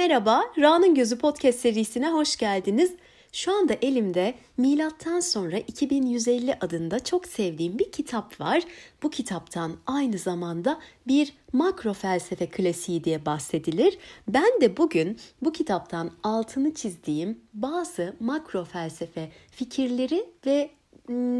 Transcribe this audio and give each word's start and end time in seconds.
Merhaba, 0.00 0.44
Ra'nın 0.58 0.94
Gözü 0.94 1.18
podcast 1.18 1.58
serisine 1.58 2.10
hoş 2.10 2.36
geldiniz. 2.36 2.92
Şu 3.32 3.52
anda 3.52 3.74
elimde 3.82 4.34
milattan 4.56 5.20
sonra 5.20 5.58
2150 5.58 6.54
adında 6.60 7.04
çok 7.04 7.26
sevdiğim 7.26 7.78
bir 7.78 7.92
kitap 7.92 8.40
var. 8.40 8.62
Bu 9.02 9.10
kitaptan 9.10 9.72
aynı 9.86 10.18
zamanda 10.18 10.80
bir 11.06 11.32
makro 11.52 11.92
felsefe 11.92 12.48
klasiği 12.48 13.04
diye 13.04 13.26
bahsedilir. 13.26 13.98
Ben 14.28 14.60
de 14.60 14.76
bugün 14.76 15.18
bu 15.42 15.52
kitaptan 15.52 16.10
altını 16.22 16.74
çizdiğim 16.74 17.40
bazı 17.54 18.16
makro 18.20 18.64
felsefe 18.64 19.30
fikirleri 19.50 20.24
ve 20.46 20.70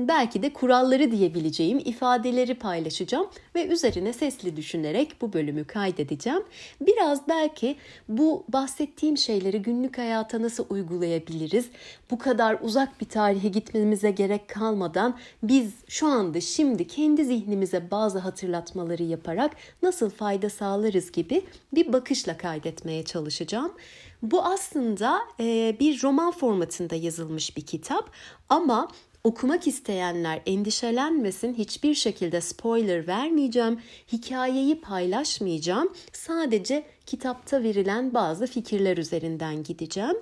belki 0.08 0.42
de 0.42 0.52
kuralları 0.52 1.10
diyebileceğim 1.10 1.78
ifadeleri 1.84 2.54
paylaşacağım 2.54 3.26
ve 3.54 3.66
üzerine 3.66 4.12
sesli 4.12 4.56
düşünerek 4.56 5.16
bu 5.20 5.32
bölümü 5.32 5.64
kaydedeceğim. 5.64 6.42
Biraz 6.80 7.28
belki 7.28 7.76
bu 8.08 8.44
bahsettiğim 8.48 9.18
şeyleri 9.18 9.62
günlük 9.62 9.98
hayata 9.98 10.42
nasıl 10.42 10.66
uygulayabiliriz? 10.70 11.68
Bu 12.10 12.18
kadar 12.18 12.58
uzak 12.62 13.00
bir 13.00 13.06
tarihe 13.06 13.48
gitmemize 13.48 14.10
gerek 14.10 14.48
kalmadan 14.48 15.16
biz 15.42 15.72
şu 15.88 16.06
anda 16.06 16.40
şimdi 16.40 16.86
kendi 16.86 17.24
zihnimize 17.24 17.90
bazı 17.90 18.18
hatırlatmaları 18.18 19.02
yaparak 19.02 19.56
nasıl 19.82 20.10
fayda 20.10 20.50
sağlarız 20.50 21.12
gibi 21.12 21.42
bir 21.74 21.92
bakışla 21.92 22.36
kaydetmeye 22.36 23.04
çalışacağım. 23.04 23.72
Bu 24.22 24.44
aslında 24.44 25.20
bir 25.80 26.02
roman 26.02 26.30
formatında 26.30 26.94
yazılmış 26.94 27.56
bir 27.56 27.62
kitap 27.62 28.10
ama 28.48 28.88
Okumak 29.24 29.66
isteyenler 29.66 30.42
endişelenmesin. 30.46 31.54
Hiçbir 31.54 31.94
şekilde 31.94 32.40
spoiler 32.40 33.06
vermeyeceğim. 33.06 33.80
Hikayeyi 34.12 34.80
paylaşmayacağım. 34.80 35.92
Sadece 36.12 36.84
kitapta 37.06 37.62
verilen 37.62 38.14
bazı 38.14 38.46
fikirler 38.46 38.96
üzerinden 38.96 39.62
gideceğim. 39.62 40.16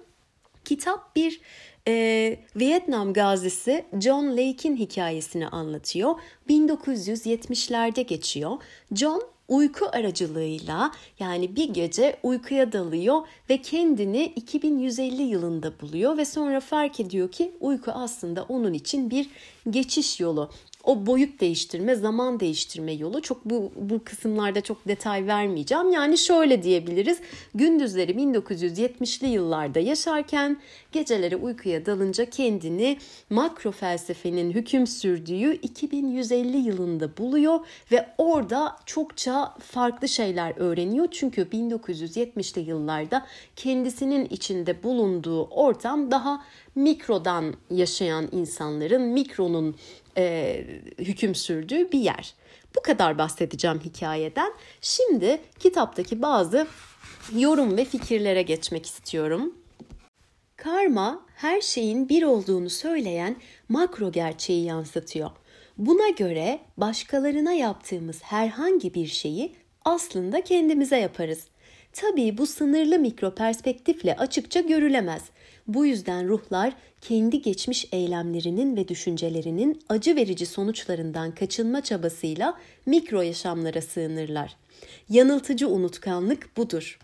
Kitap 0.65 1.17
bir 1.17 1.41
e, 1.89 2.37
Vietnam 2.57 3.13
gazisi 3.13 3.85
John 4.01 4.37
Lake'in 4.37 4.77
hikayesini 4.77 5.49
anlatıyor. 5.49 6.15
1970'lerde 6.49 8.03
geçiyor. 8.03 8.53
John 8.93 9.23
uyku 9.49 9.87
aracılığıyla 9.93 10.93
yani 11.19 11.57
bir 11.57 11.69
gece 11.69 12.17
uykuya 12.23 12.73
dalıyor 12.73 13.21
ve 13.51 13.63
kendini 13.63 14.25
2150 14.25 15.23
yılında 15.23 15.81
buluyor 15.81 16.17
ve 16.17 16.25
sonra 16.25 16.61
fark 16.61 17.01
ediyor 17.01 17.31
ki 17.31 17.53
uyku 17.61 17.91
aslında 17.91 18.43
onun 18.43 18.73
için 18.73 19.11
bir 19.11 19.31
geçiş 19.71 20.21
yolu 20.21 20.51
o 20.89 21.07
boyut 21.07 21.41
değiştirme, 21.41 21.95
zaman 21.95 22.41
değiştirme 22.41 22.93
yolu. 22.93 23.23
Çok 23.23 23.45
bu, 23.45 23.73
bu 23.77 24.05
kısımlarda 24.05 24.61
çok 24.61 24.89
detay 24.89 25.27
vermeyeceğim. 25.27 25.93
Yani 25.93 26.19
şöyle 26.19 26.63
diyebiliriz. 26.63 27.19
Gündüzleri 27.55 28.13
1970'li 28.13 29.29
yıllarda 29.29 29.79
yaşarken 29.79 30.57
geceleri 30.93 31.37
uykuya 31.37 31.87
dalınca 31.87 32.25
kendini 32.25 32.99
makro 33.31 33.73
felsefenin 33.73 34.51
hüküm 34.51 34.87
sürdüğü 34.87 35.53
2150 35.53 36.57
yılında 36.57 37.17
buluyor 37.17 37.61
ve 37.93 38.09
orada 38.19 38.77
çokça 38.87 39.55
farklı 39.61 40.09
şeyler 40.09 40.53
öğreniyor. 40.57 41.09
Çünkü 41.11 41.43
1970'li 41.43 42.61
yıllarda 42.61 43.27
kendisinin 43.57 44.25
içinde 44.25 44.83
bulunduğu 44.83 45.45
ortam 45.45 46.11
daha 46.11 46.45
mikrodan 46.79 47.55
yaşayan 47.71 48.29
insanların, 48.33 49.03
mikronun 49.03 49.77
e, 50.17 50.65
hüküm 50.99 51.35
sürdüğü 51.35 51.93
bir 51.93 51.99
yer. 51.99 52.35
Bu 52.77 52.83
kadar 52.83 53.19
bahsedeceğim 53.19 53.81
hikayeden. 53.81 54.53
Şimdi 54.81 55.41
kitaptaki 55.59 56.23
bazı 56.23 56.67
yorum 57.37 57.77
ve 57.77 57.85
fikirlere 57.85 58.43
geçmek 58.43 58.87
istiyorum. 58.87 59.55
Karma 60.57 61.27
her 61.35 61.61
şeyin 61.61 62.09
bir 62.09 62.23
olduğunu 62.23 62.71
söyleyen 62.71 63.37
makro 63.69 64.13
gerçeği 64.13 64.65
yansıtıyor. 64.65 65.31
Buna 65.79 66.09
göre 66.09 66.61
başkalarına 66.77 67.53
yaptığımız 67.53 68.23
herhangi 68.23 68.95
bir 68.95 69.07
şeyi 69.07 69.53
aslında 69.85 70.45
kendimize 70.45 70.97
yaparız. 70.97 71.45
Tabii 71.93 72.39
bu 72.39 72.47
sınırlı 72.47 72.99
mikro 72.99 73.35
perspektifle 73.35 74.17
açıkça 74.17 74.61
görülemez. 74.61 75.23
Bu 75.67 75.87
yüzden 75.87 76.29
ruhlar 76.29 76.73
kendi 77.01 77.43
geçmiş 77.43 77.89
eylemlerinin 77.93 78.77
ve 78.77 78.89
düşüncelerinin 78.89 79.83
acı 79.89 80.17
verici 80.17 80.47
sonuçlarından 80.47 81.35
kaçınma 81.35 81.81
çabasıyla 81.81 82.59
mikro 82.87 83.23
yaşamlara 83.23 83.83
sığınırlar. 83.83 84.57
Yanıltıcı 85.09 85.69
unutkanlık 85.69 86.57
budur. 86.57 86.99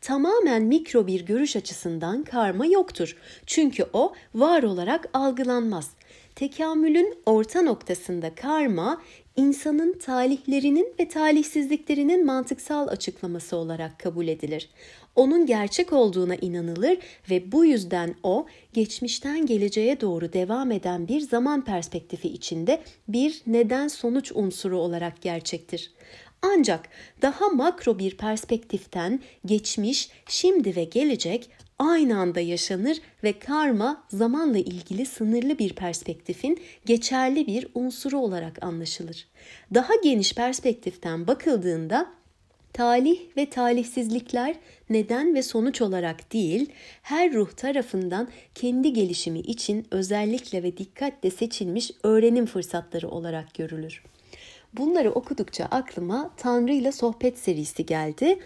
Tamamen 0.00 0.62
mikro 0.62 1.06
bir 1.06 1.26
görüş 1.26 1.56
açısından 1.56 2.22
karma 2.22 2.66
yoktur. 2.66 3.16
Çünkü 3.46 3.84
o 3.92 4.12
var 4.34 4.62
olarak 4.62 5.08
algılanmaz. 5.12 5.90
Tekamülün 6.34 7.18
orta 7.26 7.62
noktasında 7.62 8.34
karma 8.34 9.02
insanın 9.38 9.98
talihlerinin 9.98 10.94
ve 11.00 11.08
talihsizliklerinin 11.08 12.26
mantıksal 12.26 12.88
açıklaması 12.88 13.56
olarak 13.56 13.98
kabul 13.98 14.28
edilir. 14.28 14.70
Onun 15.16 15.46
gerçek 15.46 15.92
olduğuna 15.92 16.34
inanılır 16.34 16.98
ve 17.30 17.52
bu 17.52 17.64
yüzden 17.64 18.14
o 18.22 18.46
geçmişten 18.72 19.46
geleceğe 19.46 20.00
doğru 20.00 20.32
devam 20.32 20.72
eden 20.72 21.08
bir 21.08 21.20
zaman 21.20 21.64
perspektifi 21.64 22.28
içinde 22.28 22.80
bir 23.08 23.42
neden 23.46 23.88
sonuç 23.88 24.32
unsuru 24.34 24.78
olarak 24.78 25.22
gerçektir. 25.22 25.92
Ancak 26.42 26.88
daha 27.22 27.48
makro 27.48 27.98
bir 27.98 28.16
perspektiften 28.16 29.20
geçmiş, 29.46 30.10
şimdi 30.28 30.76
ve 30.76 30.84
gelecek 30.84 31.50
aynı 31.78 32.18
anda 32.18 32.40
yaşanır 32.40 33.00
ve 33.24 33.38
karma 33.38 34.04
zamanla 34.08 34.58
ilgili 34.58 35.06
sınırlı 35.06 35.58
bir 35.58 35.72
perspektifin 35.72 36.60
geçerli 36.86 37.46
bir 37.46 37.68
unsuru 37.74 38.18
olarak 38.18 38.62
anlaşılır. 38.64 39.28
Daha 39.74 39.94
geniş 40.04 40.34
perspektiften 40.34 41.26
bakıldığında 41.26 42.18
talih 42.72 43.20
ve 43.36 43.50
talihsizlikler 43.50 44.56
neden 44.90 45.34
ve 45.34 45.42
sonuç 45.42 45.82
olarak 45.82 46.32
değil, 46.32 46.70
her 47.02 47.32
ruh 47.32 47.52
tarafından 47.52 48.28
kendi 48.54 48.92
gelişimi 48.92 49.40
için 49.40 49.86
özellikle 49.90 50.62
ve 50.62 50.76
dikkatle 50.76 51.30
seçilmiş 51.30 51.90
öğrenim 52.02 52.46
fırsatları 52.46 53.08
olarak 53.08 53.54
görülür. 53.54 54.02
Bunları 54.72 55.10
okudukça 55.10 55.64
aklıma 55.64 56.30
Tanrı 56.36 56.72
ile 56.72 56.92
Sohbet 56.92 57.38
serisi 57.38 57.86
geldi. 57.86 58.38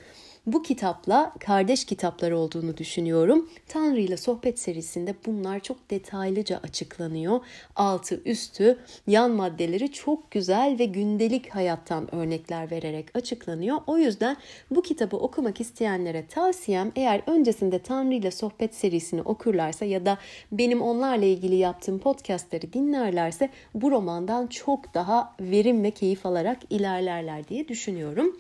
Bu 0.47 0.63
kitapla 0.63 1.33
kardeş 1.41 1.85
kitaplar 1.85 2.31
olduğunu 2.31 2.77
düşünüyorum. 2.77 3.51
Tanrı 3.69 4.01
ile 4.01 4.17
sohbet 4.17 4.59
serisinde 4.59 5.15
bunlar 5.27 5.61
çok 5.61 5.91
detaylıca 5.91 6.59
açıklanıyor. 6.59 7.41
Altı, 7.77 8.23
üstü, 8.25 8.79
yan 9.07 9.31
maddeleri 9.31 9.93
çok 9.93 10.31
güzel 10.31 10.77
ve 10.79 10.85
gündelik 10.85 11.55
hayattan 11.55 12.15
örnekler 12.15 12.71
vererek 12.71 13.17
açıklanıyor. 13.17 13.79
O 13.87 13.99
yüzden 13.99 14.37
bu 14.71 14.83
kitabı 14.83 15.17
okumak 15.17 15.61
isteyenlere 15.61 16.27
tavsiyem 16.27 16.93
eğer 16.97 17.23
öncesinde 17.27 17.79
Tanrı 17.79 18.15
ile 18.15 18.31
sohbet 18.31 18.75
serisini 18.75 19.23
okurlarsa 19.23 19.85
ya 19.85 20.07
da 20.07 20.19
benim 20.53 20.83
onlarla 20.83 21.25
ilgili 21.25 21.55
yaptığım 21.55 21.99
podcastları 21.99 22.73
dinlerlerse 22.73 23.51
bu 23.75 23.91
romandan 23.91 24.47
çok 24.47 24.95
daha 24.95 25.37
verim 25.41 25.83
ve 25.83 25.91
keyif 25.91 26.27
alarak 26.27 26.59
ilerlerler 26.71 27.49
diye 27.49 27.69
düşünüyorum. 27.69 28.37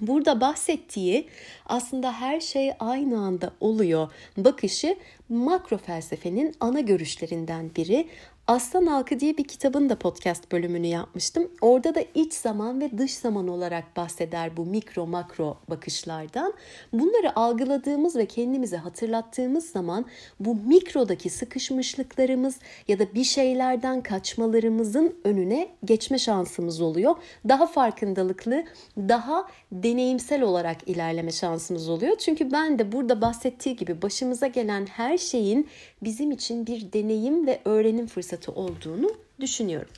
Burada 0.00 0.40
bahsettiği 0.40 1.28
aslında 1.66 2.12
her 2.12 2.40
şey 2.40 2.72
aynı 2.80 3.20
anda 3.20 3.50
oluyor 3.60 4.08
bakışı 4.36 4.96
makro 5.28 5.78
felsefenin 5.78 6.54
ana 6.60 6.80
görüşlerinden 6.80 7.70
biri. 7.76 8.08
Aslan 8.46 8.86
Halkı 8.86 9.20
diye 9.20 9.36
bir 9.36 9.44
kitabın 9.44 9.88
da 9.88 9.98
podcast 9.98 10.52
bölümünü 10.52 10.86
yapmıştım. 10.86 11.48
Orada 11.60 11.94
da 11.94 12.04
iç 12.14 12.34
zaman 12.34 12.80
ve 12.80 12.98
dış 12.98 13.14
zaman 13.14 13.48
olarak 13.48 13.96
bahseder 13.96 14.56
bu 14.56 14.66
mikro 14.66 15.06
makro 15.06 15.56
bakışlardan. 15.70 16.54
Bunları 16.92 17.38
algıladığımız 17.38 18.16
ve 18.16 18.26
kendimize 18.26 18.76
hatırlattığımız 18.76 19.70
zaman 19.70 20.06
bu 20.40 20.54
mikrodaki 20.54 21.30
sıkışmışlıklarımız 21.30 22.58
ya 22.88 22.98
da 22.98 23.14
bir 23.14 23.24
şeylerden 23.24 24.02
kaçmalarımızın 24.02 25.14
önüne 25.24 25.68
geçme 25.84 26.18
şansımız 26.18 26.80
oluyor. 26.80 27.14
Daha 27.48 27.66
farkındalıklı, 27.66 28.64
daha 28.96 29.48
deneyimsel 29.72 30.42
olarak 30.42 30.76
ilerleme 30.88 31.32
şansımız 31.32 31.88
oluyor. 31.88 32.16
Çünkü 32.18 32.52
ben 32.52 32.78
de 32.78 32.92
burada 32.92 33.20
bahsettiği 33.20 33.76
gibi 33.76 34.02
başımıza 34.02 34.46
gelen 34.46 34.86
her 34.86 35.18
şeyin 35.18 35.68
bizim 36.02 36.30
için 36.30 36.66
bir 36.66 36.92
deneyim 36.92 37.46
ve 37.46 37.60
öğrenim 37.64 38.06
fırsatı 38.06 38.33
olduğunu 38.52 39.12
düşünüyorum. 39.40 39.90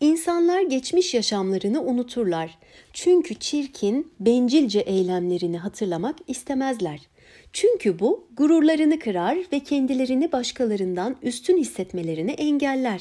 İnsanlar 0.00 0.62
geçmiş 0.62 1.14
yaşamlarını 1.14 1.82
unuturlar. 1.82 2.58
Çünkü 2.92 3.34
çirkin, 3.34 4.12
bencilce 4.20 4.80
eylemlerini 4.80 5.58
hatırlamak 5.58 6.16
istemezler. 6.26 7.00
Çünkü 7.52 7.98
bu 7.98 8.28
gururlarını 8.36 8.98
kırar 8.98 9.38
ve 9.52 9.60
kendilerini 9.60 10.32
başkalarından 10.32 11.16
üstün 11.22 11.56
hissetmelerini 11.56 12.30
engeller. 12.30 13.00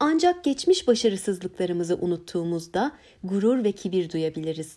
Ancak 0.00 0.44
geçmiş 0.44 0.88
başarısızlıklarımızı 0.88 1.96
unuttuğumuzda 2.00 2.92
gurur 3.24 3.64
ve 3.64 3.72
kibir 3.72 4.10
duyabiliriz. 4.10 4.76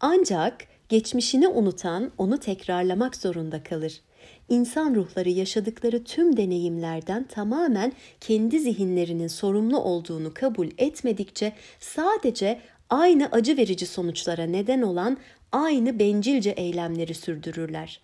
Ancak 0.00 0.58
Geçmişini 0.88 1.48
unutan 1.48 2.12
onu 2.18 2.38
tekrarlamak 2.38 3.16
zorunda 3.16 3.62
kalır. 3.62 4.00
İnsan 4.48 4.94
ruhları 4.94 5.30
yaşadıkları 5.30 6.04
tüm 6.04 6.36
deneyimlerden 6.36 7.24
tamamen 7.24 7.92
kendi 8.20 8.60
zihinlerinin 8.60 9.28
sorumlu 9.28 9.78
olduğunu 9.78 10.34
kabul 10.34 10.68
etmedikçe 10.78 11.52
sadece 11.80 12.60
aynı 12.90 13.28
acı 13.32 13.56
verici 13.56 13.86
sonuçlara 13.86 14.44
neden 14.46 14.82
olan 14.82 15.16
aynı 15.52 15.98
bencilce 15.98 16.50
eylemleri 16.50 17.14
sürdürürler. 17.14 18.00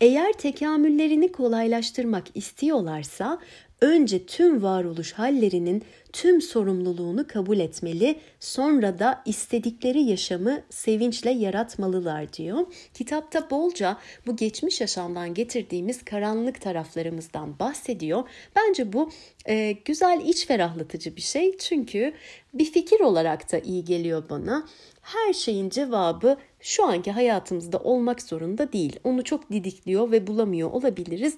Eğer 0.00 0.32
tekamüllerini 0.32 1.32
kolaylaştırmak 1.32 2.24
istiyorlarsa 2.34 3.38
önce 3.82 4.26
tüm 4.26 4.62
varoluş 4.62 5.12
hallerinin 5.12 5.84
tüm 6.12 6.42
sorumluluğunu 6.42 7.26
kabul 7.26 7.58
etmeli, 7.58 8.18
sonra 8.40 8.98
da 8.98 9.22
istedikleri 9.26 10.02
yaşamı 10.02 10.62
sevinçle 10.70 11.30
yaratmalılar 11.30 12.32
diyor. 12.32 12.66
Kitapta 12.94 13.50
bolca 13.50 13.98
bu 14.26 14.36
geçmiş 14.36 14.80
yaşamdan 14.80 15.34
getirdiğimiz 15.34 16.04
karanlık 16.04 16.60
taraflarımızdan 16.60 17.58
bahsediyor. 17.58 18.28
Bence 18.56 18.92
bu 18.92 19.10
e, 19.48 19.72
güzel 19.84 20.20
iç 20.26 20.46
ferahlatıcı 20.46 21.16
bir 21.16 21.22
şey 21.22 21.56
çünkü 21.56 22.12
bir 22.54 22.72
fikir 22.72 23.00
olarak 23.00 23.52
da 23.52 23.58
iyi 23.58 23.84
geliyor 23.84 24.24
bana. 24.30 24.66
Her 25.02 25.32
şeyin 25.32 25.70
cevabı 25.70 26.36
şu 26.60 26.84
anki 26.84 27.10
hayatımızda 27.10 27.78
olmak 27.78 28.22
zorunda 28.22 28.72
değil. 28.72 29.00
Onu 29.04 29.24
çok 29.24 29.52
didikliyor 29.52 30.10
ve 30.10 30.26
bulamıyor 30.26 30.70
olabiliriz. 30.70 31.36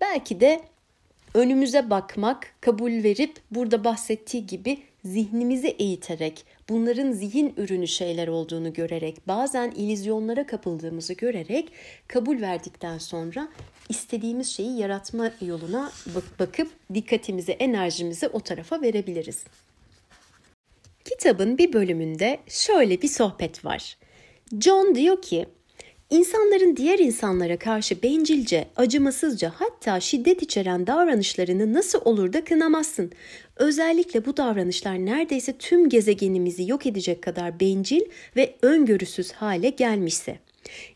Belki 0.00 0.40
de 0.40 0.60
önümüze 1.34 1.90
bakmak, 1.90 2.54
kabul 2.60 2.90
verip 2.90 3.36
burada 3.50 3.84
bahsettiği 3.84 4.46
gibi 4.46 4.78
zihnimizi 5.04 5.68
eğiterek, 5.68 6.44
bunların 6.68 7.12
zihin 7.12 7.54
ürünü 7.56 7.88
şeyler 7.88 8.28
olduğunu 8.28 8.72
görerek, 8.72 9.28
bazen 9.28 9.70
ilizyonlara 9.70 10.46
kapıldığımızı 10.46 11.14
görerek 11.14 11.72
kabul 12.08 12.40
verdikten 12.40 12.98
sonra 12.98 13.48
istediğimiz 13.88 14.48
şeyi 14.48 14.78
yaratma 14.78 15.32
yoluna 15.40 15.92
bakıp 16.38 16.70
dikkatimizi, 16.94 17.52
enerjimizi 17.52 18.28
o 18.28 18.40
tarafa 18.40 18.82
verebiliriz. 18.82 19.44
Kitabın 21.04 21.58
bir 21.58 21.72
bölümünde 21.72 22.40
şöyle 22.48 23.02
bir 23.02 23.08
sohbet 23.08 23.64
var. 23.64 23.98
John 24.60 24.94
diyor 24.94 25.22
ki, 25.22 25.46
İnsanların 26.10 26.76
diğer 26.76 26.98
insanlara 26.98 27.58
karşı 27.58 28.02
bencilce, 28.02 28.68
acımasızca 28.76 29.52
hatta 29.54 30.00
şiddet 30.00 30.42
içeren 30.42 30.86
davranışlarını 30.86 31.72
nasıl 31.72 32.00
olur 32.04 32.32
da 32.32 32.44
kınamazsın? 32.44 33.12
Özellikle 33.56 34.24
bu 34.24 34.36
davranışlar 34.36 35.06
neredeyse 35.06 35.58
tüm 35.58 35.88
gezegenimizi 35.88 36.70
yok 36.70 36.86
edecek 36.86 37.22
kadar 37.22 37.60
bencil 37.60 38.00
ve 38.36 38.54
öngörüsüz 38.62 39.32
hale 39.32 39.70
gelmişse. 39.70 40.38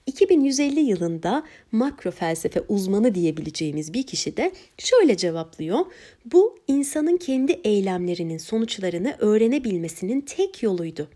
2150 0.07 0.81
yılında 0.81 1.43
makro 1.73 2.11
felsefe 2.11 2.61
uzmanı 2.69 3.15
diyebileceğimiz 3.15 3.93
bir 3.93 4.03
kişi 4.03 4.37
de 4.37 4.53
şöyle 4.79 5.17
cevaplıyor. 5.17 5.79
Bu 6.25 6.59
insanın 6.69 7.17
kendi 7.17 7.53
eylemlerinin 7.53 8.39
sonuçlarını 8.39 9.17
öğrenebilmesinin 9.19 10.21
tek 10.21 10.63
yoluydu. 10.63 11.09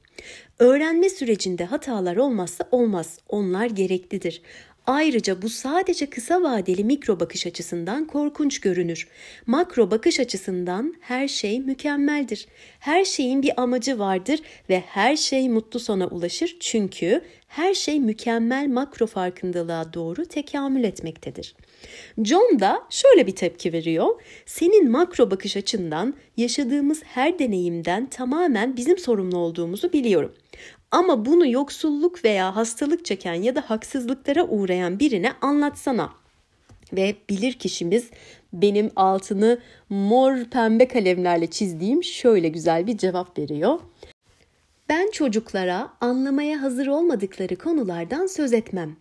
Öğrenme 0.58 1.08
sürecinde 1.10 1.64
hatalar 1.64 2.16
olmazsa 2.16 2.68
olmaz. 2.70 3.18
Onlar 3.28 3.66
gereklidir. 3.66 4.42
Ayrıca 4.88 5.42
bu 5.42 5.48
sadece 5.48 6.10
kısa 6.10 6.42
vadeli 6.42 6.84
mikro 6.84 7.20
bakış 7.20 7.46
açısından 7.46 8.06
korkunç 8.06 8.60
görünür. 8.60 9.08
Makro 9.46 9.90
bakış 9.90 10.20
açısından 10.20 10.94
her 11.00 11.28
şey 11.28 11.60
mükemmeldir. 11.60 12.46
Her 12.80 13.04
şeyin 13.04 13.42
bir 13.42 13.62
amacı 13.62 13.98
vardır 13.98 14.40
ve 14.68 14.80
her 14.80 15.16
şey 15.16 15.48
mutlu 15.48 15.80
sona 15.80 16.06
ulaşır 16.06 16.56
çünkü 16.60 17.22
her 17.48 17.74
şey 17.74 18.00
mükemmel 18.00 18.68
makro 18.68 19.06
farkındalığa 19.06 19.94
doğru 19.94 20.26
tekamül 20.26 20.84
etmektedir. 20.84 21.54
John 22.24 22.60
da 22.60 22.82
şöyle 22.90 23.26
bir 23.26 23.36
tepki 23.36 23.72
veriyor. 23.72 24.22
Senin 24.46 24.90
makro 24.90 25.30
bakış 25.30 25.56
açından 25.56 26.14
yaşadığımız 26.36 27.02
her 27.04 27.38
deneyimden 27.38 28.06
tamamen 28.06 28.76
bizim 28.76 28.98
sorumlu 28.98 29.38
olduğumuzu 29.38 29.92
biliyorum. 29.92 30.34
Ama 30.90 31.24
bunu 31.24 31.50
yoksulluk 31.50 32.24
veya 32.24 32.56
hastalık 32.56 33.04
çeken 33.04 33.34
ya 33.34 33.54
da 33.54 33.70
haksızlıklara 33.70 34.44
uğrayan 34.44 34.98
birine 34.98 35.32
anlatsana. 35.40 36.12
Ve 36.92 37.16
bilir 37.30 37.52
kişimiz 37.52 38.10
benim 38.52 38.90
altını 38.96 39.58
mor 39.88 40.44
pembe 40.44 40.88
kalemlerle 40.88 41.46
çizdiğim 41.46 42.04
şöyle 42.04 42.48
güzel 42.48 42.86
bir 42.86 42.98
cevap 42.98 43.38
veriyor. 43.38 43.80
Ben 44.88 45.10
çocuklara 45.10 45.92
anlamaya 46.00 46.62
hazır 46.62 46.86
olmadıkları 46.86 47.56
konulardan 47.56 48.26
söz 48.26 48.52
etmem. 48.52 48.96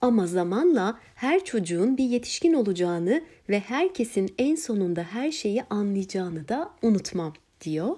Ama 0.00 0.26
zamanla 0.26 0.98
her 1.14 1.44
çocuğun 1.44 1.96
bir 1.96 2.04
yetişkin 2.04 2.52
olacağını 2.52 3.22
ve 3.48 3.60
herkesin 3.60 4.34
en 4.38 4.54
sonunda 4.54 5.02
her 5.02 5.30
şeyi 5.32 5.62
anlayacağını 5.70 6.48
da 6.48 6.70
unutmam 6.82 7.32
diyor. 7.60 7.96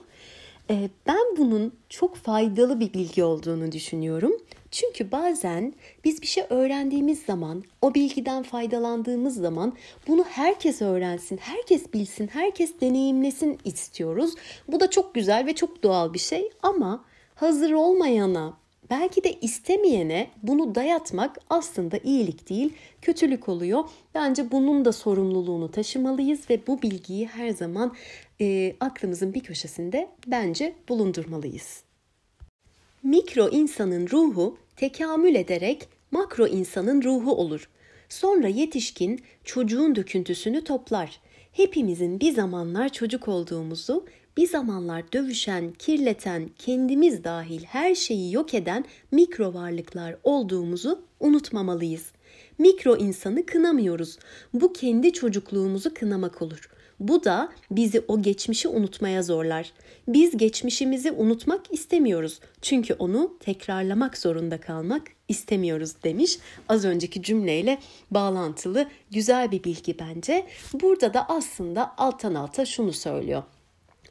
Ee, 0.71 0.91
ben 1.07 1.37
bunun 1.39 1.73
çok 1.89 2.17
faydalı 2.17 2.81
bir 2.81 2.93
bilgi 2.93 3.25
olduğunu 3.25 3.73
düşünüyorum. 3.73 4.33
Çünkü 4.71 5.13
bazen 5.13 5.75
biz 6.05 6.23
bir 6.23 6.27
şey 6.27 6.45
öğrendiğimiz 6.51 7.23
zaman, 7.23 7.65
o 7.83 7.95
bilgiden 7.95 8.43
faydalandığımız 8.43 9.37
zaman 9.37 9.73
bunu 10.09 10.25
herkes 10.25 10.83
öğrensin, 10.83 11.37
herkes 11.37 11.93
bilsin, 11.93 12.27
herkes 12.27 12.81
deneyimlesin 12.81 13.59
istiyoruz. 13.65 14.35
Bu 14.69 14.81
da 14.81 14.91
çok 14.91 15.15
güzel 15.15 15.47
ve 15.47 15.55
çok 15.55 15.83
doğal 15.83 16.15
bir 16.15 16.19
şey 16.19 16.51
ama 16.63 17.05
hazır 17.35 17.73
olmayana, 17.73 18.57
belki 18.91 19.25
de 19.25 19.33
istemeyene 19.41 20.31
bunu 20.43 20.75
dayatmak 20.75 21.39
aslında 21.51 21.99
iyilik 22.05 22.49
değil, 22.49 22.73
kötülük 23.03 23.49
oluyor. 23.49 23.85
Bence 24.15 24.51
bunun 24.51 24.85
da 24.85 24.93
sorumluluğunu 24.93 25.71
taşımalıyız 25.71 26.51
ve 26.51 26.67
bu 26.67 26.83
bilgiyi 26.83 27.27
her 27.27 27.51
zaman 27.51 27.95
e, 28.41 28.77
aklımızın 28.81 29.35
bir 29.35 29.41
köşesinde 29.41 30.09
bence 30.27 30.75
bulundurmalıyız. 30.89 31.83
Mikro 33.03 33.49
insanın 33.49 34.09
ruhu 34.09 34.59
tekamül 34.77 35.35
ederek 35.35 35.89
makro 36.11 36.47
insanın 36.47 37.03
ruhu 37.03 37.35
olur. 37.35 37.69
Sonra 38.09 38.49
yetişkin 38.49 39.21
çocuğun 39.45 39.97
döküntüsünü 39.97 40.65
toplar. 40.65 41.21
Hepimizin 41.53 42.21
bir 42.21 42.33
zamanlar 42.33 42.89
çocuk 42.89 43.29
olduğumuzu, 43.29 44.07
bir 44.37 44.49
zamanlar 44.49 45.13
dövüşen, 45.13 45.73
kirleten, 45.73 46.51
kendimiz 46.59 47.25
dahil 47.25 47.65
her 47.65 47.95
şeyi 47.95 48.33
yok 48.33 48.55
eden 48.55 48.85
mikro 49.11 49.55
varlıklar 49.55 50.17
olduğumuzu 50.23 51.03
unutmamalıyız. 51.21 52.13
Mikro 52.59 52.97
insanı 52.97 53.47
kınamıyoruz. 53.47 54.19
Bu 54.55 54.73
kendi 54.73 55.13
çocukluğumuzu 55.13 55.95
kınamak 55.95 56.43
olur. 56.43 56.71
Bu 57.01 57.25
da 57.25 57.53
bizi 57.71 58.05
o 58.09 58.23
geçmişi 58.23 58.69
unutmaya 58.69 59.23
zorlar. 59.23 59.73
Biz 60.09 60.37
geçmişimizi 60.37 61.13
unutmak 61.13 61.73
istemiyoruz. 61.73 62.41
Çünkü 62.63 62.95
onu 62.95 63.37
tekrarlamak 63.41 64.19
zorunda 64.19 64.61
kalmak 64.61 65.03
istemiyoruz 65.29 65.95
demiş. 66.05 66.39
Az 66.69 66.85
önceki 66.85 67.23
cümleyle 67.23 67.79
bağlantılı 68.11 68.89
güzel 69.11 69.53
bir 69.53 69.65
bilgi 69.65 69.99
bence. 69.99 70.47
Burada 70.73 71.15
da 71.15 71.29
aslında 71.29 71.95
alttan 71.99 72.35
alta 72.35 72.67
şunu 72.67 72.93
söylüyor. 72.93 73.43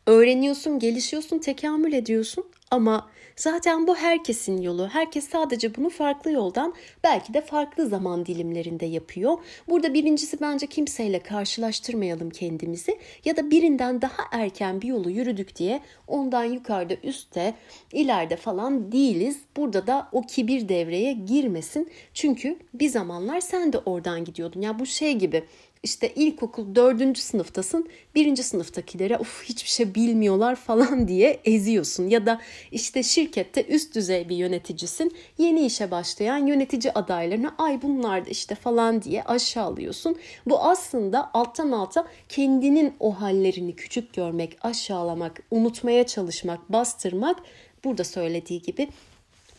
Öğreniyorsun, 0.07 0.79
gelişiyorsun, 0.79 1.39
tekamül 1.39 1.93
ediyorsun 1.93 2.45
ama 2.71 3.09
zaten 3.35 3.87
bu 3.87 3.95
herkesin 3.95 4.61
yolu. 4.61 4.87
Herkes 4.87 5.29
sadece 5.29 5.75
bunu 5.75 5.89
farklı 5.89 6.31
yoldan 6.31 6.73
belki 7.03 7.33
de 7.33 7.41
farklı 7.41 7.87
zaman 7.87 8.25
dilimlerinde 8.25 8.85
yapıyor. 8.85 9.37
Burada 9.69 9.93
birincisi 9.93 10.41
bence 10.41 10.67
kimseyle 10.67 11.19
karşılaştırmayalım 11.19 12.29
kendimizi 12.29 12.99
ya 13.25 13.37
da 13.37 13.51
birinden 13.51 14.01
daha 14.01 14.23
erken 14.31 14.81
bir 14.81 14.87
yolu 14.87 15.09
yürüdük 15.09 15.55
diye 15.55 15.81
ondan 16.07 16.43
yukarıda 16.43 16.93
üstte 17.03 17.53
ileride 17.93 18.35
falan 18.35 18.91
değiliz. 18.91 19.37
Burada 19.57 19.87
da 19.87 20.07
o 20.11 20.21
kibir 20.21 20.69
devreye 20.69 21.13
girmesin. 21.13 21.89
Çünkü 22.13 22.59
bir 22.73 22.89
zamanlar 22.89 23.39
sen 23.39 23.73
de 23.73 23.77
oradan 23.77 24.25
gidiyordun. 24.25 24.61
Ya 24.61 24.79
bu 24.79 24.85
şey 24.85 25.13
gibi 25.13 25.43
işte 25.83 26.13
ilkokul 26.13 26.75
dördüncü 26.75 27.21
sınıftasın 27.21 27.89
birinci 28.15 28.43
sınıftakilere 28.43 29.17
of 29.17 29.43
hiçbir 29.43 29.69
şey 29.69 29.95
bilmiyorlar 29.95 30.55
falan 30.67 31.07
diye 31.07 31.39
eziyorsun. 31.45 32.09
Ya 32.09 32.25
da 32.25 32.41
işte 32.71 33.03
şirkette 33.03 33.65
üst 33.65 33.95
düzey 33.95 34.29
bir 34.29 34.35
yöneticisin 34.35 35.15
yeni 35.37 35.65
işe 35.65 35.91
başlayan 35.91 36.47
yönetici 36.47 36.93
adaylarına 36.93 37.55
ay 37.57 37.81
bunlar 37.81 38.25
da 38.25 38.29
işte 38.29 38.55
falan 38.55 39.01
diye 39.01 39.23
aşağılıyorsun. 39.23 40.17
Bu 40.45 40.59
aslında 40.59 41.31
alttan 41.33 41.71
alta 41.71 42.07
kendinin 42.29 42.93
o 42.99 43.21
hallerini 43.21 43.75
küçük 43.75 44.13
görmek, 44.13 44.57
aşağılamak, 44.61 45.43
unutmaya 45.51 46.07
çalışmak, 46.07 46.71
bastırmak 46.71 47.39
burada 47.83 48.03
söylediği 48.03 48.61
gibi 48.61 48.89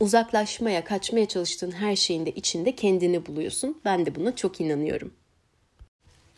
uzaklaşmaya, 0.00 0.84
kaçmaya 0.84 1.26
çalıştığın 1.26 1.70
her 1.70 1.96
şeyin 1.96 2.26
de 2.26 2.30
içinde 2.30 2.74
kendini 2.74 3.26
buluyorsun. 3.26 3.80
Ben 3.84 4.06
de 4.06 4.14
buna 4.14 4.36
çok 4.36 4.60
inanıyorum. 4.60 5.12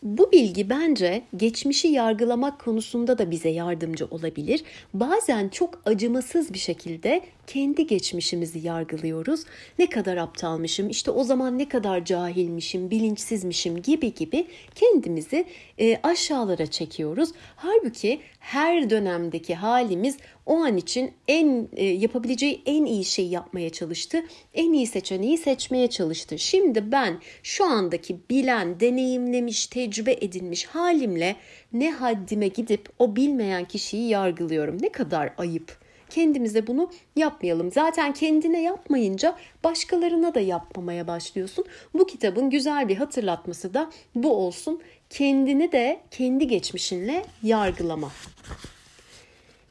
Bu 0.03 0.31
bilgi 0.31 0.69
bence 0.69 1.23
geçmişi 1.37 1.87
yargılamak 1.87 2.59
konusunda 2.59 3.17
da 3.17 3.31
bize 3.31 3.49
yardımcı 3.49 4.05
olabilir. 4.05 4.63
Bazen 4.93 5.49
çok 5.49 5.81
acımasız 5.85 6.53
bir 6.53 6.59
şekilde 6.59 7.21
kendi 7.47 7.87
geçmişimizi 7.87 8.59
yargılıyoruz. 8.59 9.43
Ne 9.79 9.89
kadar 9.89 10.17
aptalmışım, 10.17 10.89
işte 10.89 11.11
o 11.11 11.23
zaman 11.23 11.57
ne 11.57 11.69
kadar 11.69 12.05
cahilmişim, 12.05 12.91
bilinçsizmişim 12.91 13.81
gibi 13.81 14.13
gibi 14.13 14.47
kendimizi 14.75 15.45
e, 15.79 15.99
aşağılara 16.03 16.65
çekiyoruz. 16.65 17.29
Halbuki 17.55 18.19
her 18.39 18.89
dönemdeki 18.89 19.55
halimiz 19.55 20.17
o 20.45 20.55
an 20.55 20.77
için 20.77 21.11
en 21.27 21.67
e, 21.75 21.85
yapabileceği 21.85 22.61
en 22.65 22.85
iyi 22.85 23.05
şeyi 23.05 23.31
yapmaya 23.31 23.69
çalıştı. 23.69 24.23
En 24.53 24.73
iyi 24.73 24.87
seçeneği 24.87 25.37
seçmeye 25.37 25.89
çalıştı. 25.89 26.39
Şimdi 26.39 26.91
ben 26.91 27.19
şu 27.43 27.65
andaki 27.65 28.17
bilen, 28.29 28.79
deneyimlemiş, 28.79 29.67
tecrübe 29.85 30.13
edinmiş 30.21 30.65
halimle 30.65 31.35
ne 31.73 31.91
haddime 31.91 32.47
gidip 32.47 32.89
o 32.99 33.15
bilmeyen 33.15 33.65
kişiyi 33.65 34.09
yargılıyorum. 34.09 34.81
Ne 34.81 34.89
kadar 34.89 35.33
ayıp. 35.37 35.77
Kendimize 36.09 36.67
bunu 36.67 36.91
yapmayalım. 37.15 37.71
Zaten 37.71 38.13
kendine 38.13 38.61
yapmayınca 38.61 39.35
başkalarına 39.63 40.33
da 40.33 40.39
yapmamaya 40.39 41.07
başlıyorsun. 41.07 41.65
Bu 41.93 42.07
kitabın 42.07 42.49
güzel 42.49 42.87
bir 42.89 42.95
hatırlatması 42.95 43.73
da 43.73 43.89
bu 44.15 44.33
olsun. 44.33 44.81
Kendini 45.09 45.71
de 45.71 45.99
kendi 46.11 46.47
geçmişinle 46.47 47.25
yargılama. 47.43 48.11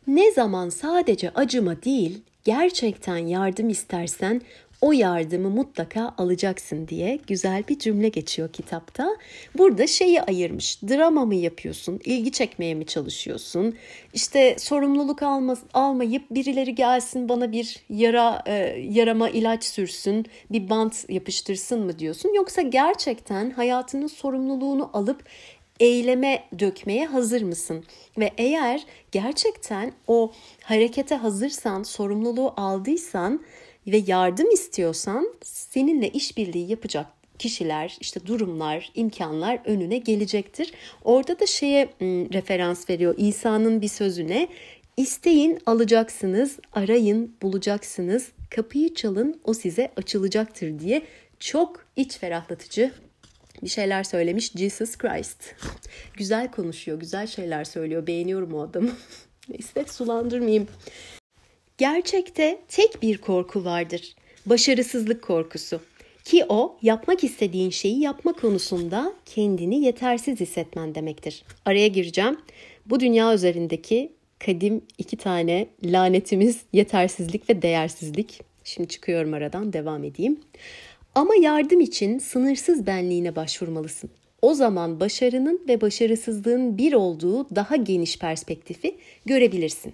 Ne 0.06 0.30
zaman 0.30 0.68
sadece 0.68 1.30
acıma 1.30 1.82
değil, 1.82 2.22
gerçekten 2.44 3.16
yardım 3.16 3.68
istersen 3.68 4.42
o 4.84 4.92
yardımı 4.92 5.50
mutlaka 5.50 6.14
alacaksın 6.18 6.88
diye 6.88 7.18
güzel 7.26 7.64
bir 7.68 7.78
cümle 7.78 8.08
geçiyor 8.08 8.52
kitapta. 8.52 9.16
Burada 9.58 9.86
şeyi 9.86 10.22
ayırmış. 10.22 10.82
Drama 10.82 11.24
mı 11.24 11.34
yapıyorsun? 11.34 12.00
ilgi 12.04 12.32
çekmeye 12.32 12.74
mi 12.74 12.86
çalışıyorsun? 12.86 13.74
İşte 14.14 14.56
sorumluluk 14.58 15.22
alma, 15.22 15.56
almayıp 15.74 16.30
birileri 16.30 16.74
gelsin 16.74 17.28
bana 17.28 17.52
bir 17.52 17.76
yara 17.88 18.42
e, 18.46 18.52
yarama 18.90 19.28
ilaç 19.28 19.64
sürsün, 19.64 20.26
bir 20.50 20.70
bant 20.70 21.10
yapıştırsın 21.10 21.80
mı 21.80 21.98
diyorsun? 21.98 22.34
Yoksa 22.34 22.62
gerçekten 22.62 23.50
hayatının 23.50 24.06
sorumluluğunu 24.06 24.90
alıp 24.92 25.24
eyleme 25.80 26.44
dökmeye 26.58 27.06
hazır 27.06 27.42
mısın? 27.42 27.84
Ve 28.18 28.30
eğer 28.38 28.86
gerçekten 29.12 29.92
o 30.06 30.32
harekete 30.62 31.14
hazırsan, 31.14 31.82
sorumluluğu 31.82 32.54
aldıysan 32.56 33.40
ve 33.86 34.02
yardım 34.06 34.50
istiyorsan 34.50 35.34
seninle 35.44 36.08
işbirliği 36.08 36.70
yapacak 36.70 37.06
kişiler, 37.38 37.96
işte 38.00 38.26
durumlar, 38.26 38.90
imkanlar 38.94 39.60
önüne 39.64 39.98
gelecektir. 39.98 40.72
Orada 41.04 41.38
da 41.38 41.46
şeye 41.46 41.88
referans 42.32 42.90
veriyor 42.90 43.14
İsa'nın 43.18 43.80
bir 43.80 43.88
sözüne. 43.88 44.48
İsteyin 44.96 45.58
alacaksınız, 45.66 46.58
arayın 46.72 47.36
bulacaksınız, 47.42 48.28
kapıyı 48.50 48.94
çalın 48.94 49.40
o 49.44 49.54
size 49.54 49.92
açılacaktır 49.96 50.78
diye 50.78 51.02
çok 51.40 51.86
iç 51.96 52.18
ferahlatıcı 52.18 52.92
bir 53.62 53.68
şeyler 53.68 54.04
söylemiş 54.04 54.52
Jesus 54.52 54.98
Christ. 54.98 55.54
Güzel 56.16 56.50
konuşuyor, 56.50 57.00
güzel 57.00 57.26
şeyler 57.26 57.64
söylüyor. 57.64 58.06
Beğeniyorum 58.06 58.54
o 58.54 58.62
adamı. 58.62 58.90
Neyse 59.48 59.84
sulandırmayayım. 59.92 60.68
Gerçekte 61.78 62.58
tek 62.68 63.02
bir 63.02 63.18
korku 63.18 63.64
vardır. 63.64 64.14
Başarısızlık 64.46 65.22
korkusu. 65.22 65.80
Ki 66.24 66.44
o 66.48 66.76
yapmak 66.82 67.24
istediğin 67.24 67.70
şeyi 67.70 68.00
yapma 68.00 68.32
konusunda 68.32 69.12
kendini 69.26 69.84
yetersiz 69.84 70.40
hissetmen 70.40 70.94
demektir. 70.94 71.44
Araya 71.64 71.88
gireceğim. 71.88 72.38
Bu 72.86 73.00
dünya 73.00 73.34
üzerindeki 73.34 74.12
kadim 74.38 74.82
iki 74.98 75.16
tane 75.16 75.66
lanetimiz 75.84 76.60
yetersizlik 76.72 77.50
ve 77.50 77.62
değersizlik. 77.62 78.40
Şimdi 78.64 78.88
çıkıyorum 78.88 79.34
aradan 79.34 79.72
devam 79.72 80.04
edeyim. 80.04 80.40
Ama 81.14 81.34
yardım 81.34 81.80
için 81.80 82.18
sınırsız 82.18 82.86
benliğine 82.86 83.36
başvurmalısın. 83.36 84.10
O 84.42 84.54
zaman 84.54 85.00
başarının 85.00 85.60
ve 85.68 85.80
başarısızlığın 85.80 86.78
bir 86.78 86.92
olduğu 86.92 87.54
daha 87.56 87.76
geniş 87.76 88.18
perspektifi 88.18 88.96
görebilirsin. 89.26 89.92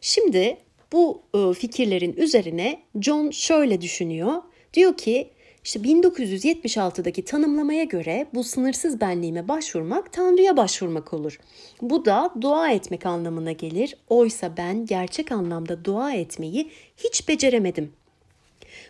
Şimdi 0.00 0.56
bu 0.96 1.22
e, 1.34 1.54
fikirlerin 1.54 2.12
üzerine 2.12 2.82
John 3.00 3.30
şöyle 3.30 3.80
düşünüyor. 3.80 4.32
Diyor 4.74 4.96
ki 4.96 5.30
işte 5.64 5.80
1976'daki 5.80 7.24
tanımlamaya 7.24 7.84
göre 7.84 8.26
bu 8.34 8.44
sınırsız 8.44 9.00
benliğime 9.00 9.48
başvurmak 9.48 10.12
Tanrı'ya 10.12 10.56
başvurmak 10.56 11.14
olur. 11.14 11.40
Bu 11.82 12.04
da 12.04 12.34
dua 12.40 12.70
etmek 12.70 13.06
anlamına 13.06 13.52
gelir. 13.52 13.96
Oysa 14.08 14.56
ben 14.56 14.86
gerçek 14.86 15.32
anlamda 15.32 15.84
dua 15.84 16.12
etmeyi 16.12 16.70
hiç 16.96 17.28
beceremedim. 17.28 17.92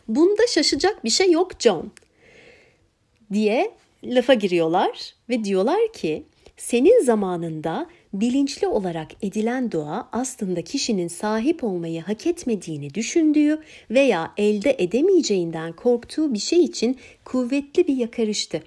Bunda 0.08 0.46
şaşacak 0.48 1.04
bir 1.04 1.10
şey 1.10 1.30
yok 1.30 1.50
John 1.58 1.92
diye 3.32 3.70
lafa 4.04 4.34
giriyorlar 4.34 5.14
ve 5.28 5.44
diyorlar 5.44 5.92
ki 5.92 6.25
senin 6.56 7.04
zamanında 7.04 7.86
bilinçli 8.20 8.66
olarak 8.66 9.08
edilen 9.23 9.70
dua 9.70 10.08
aslında 10.12 10.62
kişinin 10.62 11.08
sahip 11.08 11.64
olmayı 11.64 12.02
hak 12.02 12.26
etmediğini 12.26 12.94
düşündüğü 12.94 13.62
veya 13.90 14.32
elde 14.37 14.76
edemeyeceğinden 14.78 15.73
korktuğu 15.73 16.35
bir 16.35 16.38
şey 16.38 16.64
için 16.64 16.96
kuvvetli 17.25 17.87
bir 17.87 17.96
yakarıştı. 17.96 18.62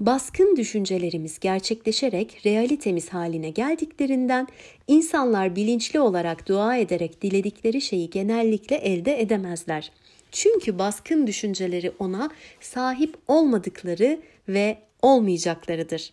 Baskın 0.00 0.56
düşüncelerimiz 0.56 1.38
gerçekleşerek 1.38 2.46
realitemiz 2.46 3.08
haline 3.08 3.50
geldiklerinden 3.50 4.46
insanlar 4.88 5.56
bilinçli 5.56 6.00
olarak 6.00 6.48
dua 6.48 6.76
ederek 6.76 7.22
diledikleri 7.22 7.80
şeyi 7.80 8.10
genellikle 8.10 8.76
elde 8.76 9.20
edemezler. 9.20 9.92
Çünkü 10.32 10.78
baskın 10.78 11.26
düşünceleri 11.26 11.92
ona 11.98 12.30
sahip 12.60 13.14
olmadıkları 13.28 14.20
ve 14.48 14.78
olmayacaklarıdır. 15.02 16.12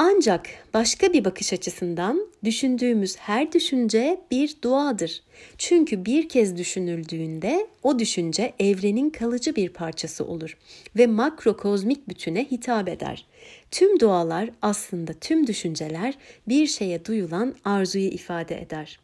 Ancak 0.00 0.46
başka 0.74 1.12
bir 1.12 1.24
bakış 1.24 1.52
açısından 1.52 2.26
düşündüğümüz 2.44 3.16
her 3.16 3.52
düşünce 3.52 4.20
bir 4.30 4.56
duadır. 4.64 5.22
Çünkü 5.58 6.04
bir 6.04 6.28
kez 6.28 6.56
düşünüldüğünde 6.56 7.66
o 7.82 7.98
düşünce 7.98 8.52
evrenin 8.58 9.10
kalıcı 9.10 9.56
bir 9.56 9.68
parçası 9.68 10.24
olur 10.24 10.56
ve 10.96 11.06
makrokozmik 11.06 12.08
bütüne 12.08 12.44
hitap 12.44 12.88
eder. 12.88 13.26
Tüm 13.70 14.00
dualar 14.00 14.50
aslında 14.62 15.12
tüm 15.12 15.46
düşünceler 15.46 16.14
bir 16.48 16.66
şeye 16.66 17.04
duyulan 17.04 17.54
arzuyu 17.64 18.08
ifade 18.08 18.62
eder. 18.62 18.98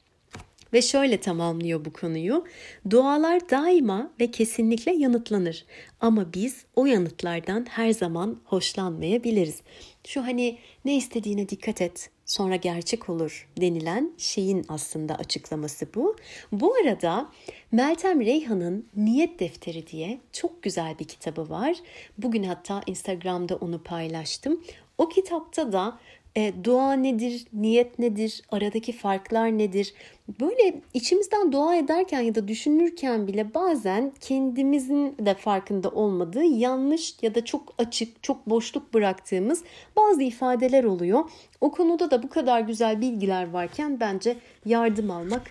Ve 0.74 0.82
şöyle 0.82 1.20
tamamlıyor 1.20 1.84
bu 1.84 1.92
konuyu. 1.92 2.44
Dualar 2.90 3.50
daima 3.50 4.10
ve 4.20 4.30
kesinlikle 4.30 4.92
yanıtlanır. 4.92 5.64
Ama 6.00 6.32
biz 6.34 6.64
o 6.76 6.86
yanıtlardan 6.86 7.66
her 7.70 7.90
zaman 7.90 8.40
hoşlanmayabiliriz. 8.44 9.60
Şu 10.06 10.22
hani 10.22 10.58
ne 10.84 10.96
istediğine 10.96 11.48
dikkat 11.48 11.80
et 11.80 12.10
sonra 12.26 12.56
gerçek 12.56 13.08
olur 13.08 13.48
denilen 13.60 14.12
şeyin 14.18 14.64
aslında 14.68 15.14
açıklaması 15.14 15.86
bu. 15.94 16.16
Bu 16.52 16.74
arada 16.74 17.30
Meltem 17.72 18.20
Reyhan'ın 18.20 18.86
Niyet 18.96 19.40
Defteri 19.40 19.86
diye 19.86 20.20
çok 20.32 20.62
güzel 20.62 20.98
bir 20.98 21.04
kitabı 21.04 21.50
var. 21.50 21.76
Bugün 22.18 22.42
hatta 22.42 22.82
Instagram'da 22.86 23.56
onu 23.56 23.82
paylaştım. 23.82 24.60
O 24.98 25.08
kitapta 25.08 25.72
da 25.72 25.98
e, 26.36 26.64
dua 26.64 26.92
nedir, 26.92 27.46
niyet 27.52 27.98
nedir, 27.98 28.42
aradaki 28.50 28.92
farklar 28.92 29.58
nedir? 29.58 29.94
Böyle 30.40 30.80
içimizden 30.94 31.52
dua 31.52 31.76
ederken 31.76 32.20
ya 32.20 32.34
da 32.34 32.48
düşünürken 32.48 33.26
bile 33.26 33.54
bazen 33.54 34.12
kendimizin 34.20 35.16
de 35.18 35.34
farkında 35.34 35.88
olmadığı 35.88 36.44
yanlış 36.44 37.14
ya 37.22 37.34
da 37.34 37.44
çok 37.44 37.74
açık, 37.78 38.22
çok 38.22 38.46
boşluk 38.46 38.94
bıraktığımız 38.94 39.64
bazı 39.96 40.22
ifadeler 40.22 40.84
oluyor. 40.84 41.30
O 41.60 41.70
konuda 41.70 42.10
da 42.10 42.22
bu 42.22 42.28
kadar 42.28 42.60
güzel 42.60 43.00
bilgiler 43.00 43.50
varken 43.50 44.00
bence 44.00 44.36
yardım 44.66 45.10
almak 45.10 45.42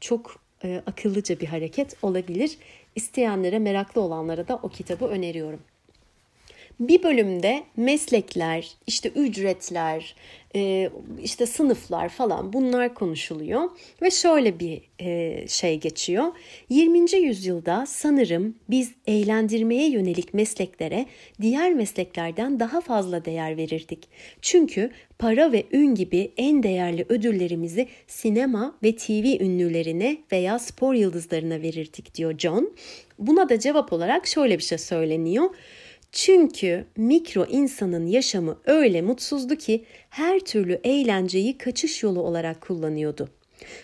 çok 0.00 0.40
e, 0.64 0.82
akıllıca 0.86 1.40
bir 1.40 1.46
hareket 1.46 1.96
olabilir. 2.02 2.58
İsteyenlere, 2.94 3.58
meraklı 3.58 4.00
olanlara 4.00 4.48
da 4.48 4.60
o 4.62 4.68
kitabı 4.68 5.04
öneriyorum. 5.04 5.60
Bir 6.80 7.02
bölümde 7.02 7.62
meslekler, 7.76 8.70
işte 8.86 9.08
ücretler, 9.08 10.14
e, 10.54 10.90
işte 11.22 11.46
sınıflar 11.46 12.08
falan 12.08 12.52
bunlar 12.52 12.94
konuşuluyor 12.94 13.70
ve 14.02 14.10
şöyle 14.10 14.60
bir 14.60 14.80
e, 15.00 15.48
şey 15.48 15.80
geçiyor. 15.80 16.24
20. 16.68 17.16
yüzyılda 17.16 17.84
sanırım 17.86 18.54
biz 18.70 18.92
eğlendirmeye 19.06 19.90
yönelik 19.90 20.34
mesleklere 20.34 21.06
diğer 21.40 21.74
mesleklerden 21.74 22.60
daha 22.60 22.80
fazla 22.80 23.24
değer 23.24 23.56
verirdik. 23.56 24.08
Çünkü 24.42 24.90
para 25.18 25.52
ve 25.52 25.64
ün 25.72 25.94
gibi 25.94 26.32
en 26.36 26.62
değerli 26.62 27.06
ödüllerimizi 27.08 27.88
sinema 28.06 28.76
ve 28.82 28.96
TV 28.96 29.42
ünlülerine 29.42 30.16
veya 30.32 30.58
spor 30.58 30.94
yıldızlarına 30.94 31.62
verirdik 31.62 32.14
diyor 32.14 32.38
John. 32.38 32.72
Buna 33.18 33.48
da 33.48 33.58
cevap 33.58 33.92
olarak 33.92 34.26
şöyle 34.26 34.58
bir 34.58 34.62
şey 34.62 34.78
söyleniyor 34.78 35.50
Çünkü 36.12 36.84
mikro 36.96 37.44
insanın 37.44 38.06
yaşamı 38.06 38.58
öyle 38.64 39.02
mutsuzdu 39.02 39.56
ki 39.56 39.84
her 40.10 40.40
türlü 40.40 40.80
eğlenceyi 40.84 41.58
kaçış 41.58 42.02
yolu 42.02 42.20
olarak 42.20 42.60
kullanıyordu. 42.60 43.28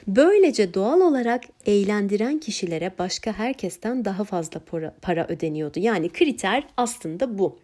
Böylece 0.06 0.74
doğal 0.74 1.00
olarak 1.00 1.44
eğlendiren 1.66 2.38
kişilere 2.38 2.92
başka 2.98 3.32
herkesten 3.32 4.04
daha 4.04 4.24
fazla 4.24 4.60
para, 4.60 4.94
para 5.02 5.26
ödeniyordu. 5.28 5.80
Yani 5.80 6.08
kriter 6.08 6.64
aslında 6.76 7.38
bu. 7.38 7.58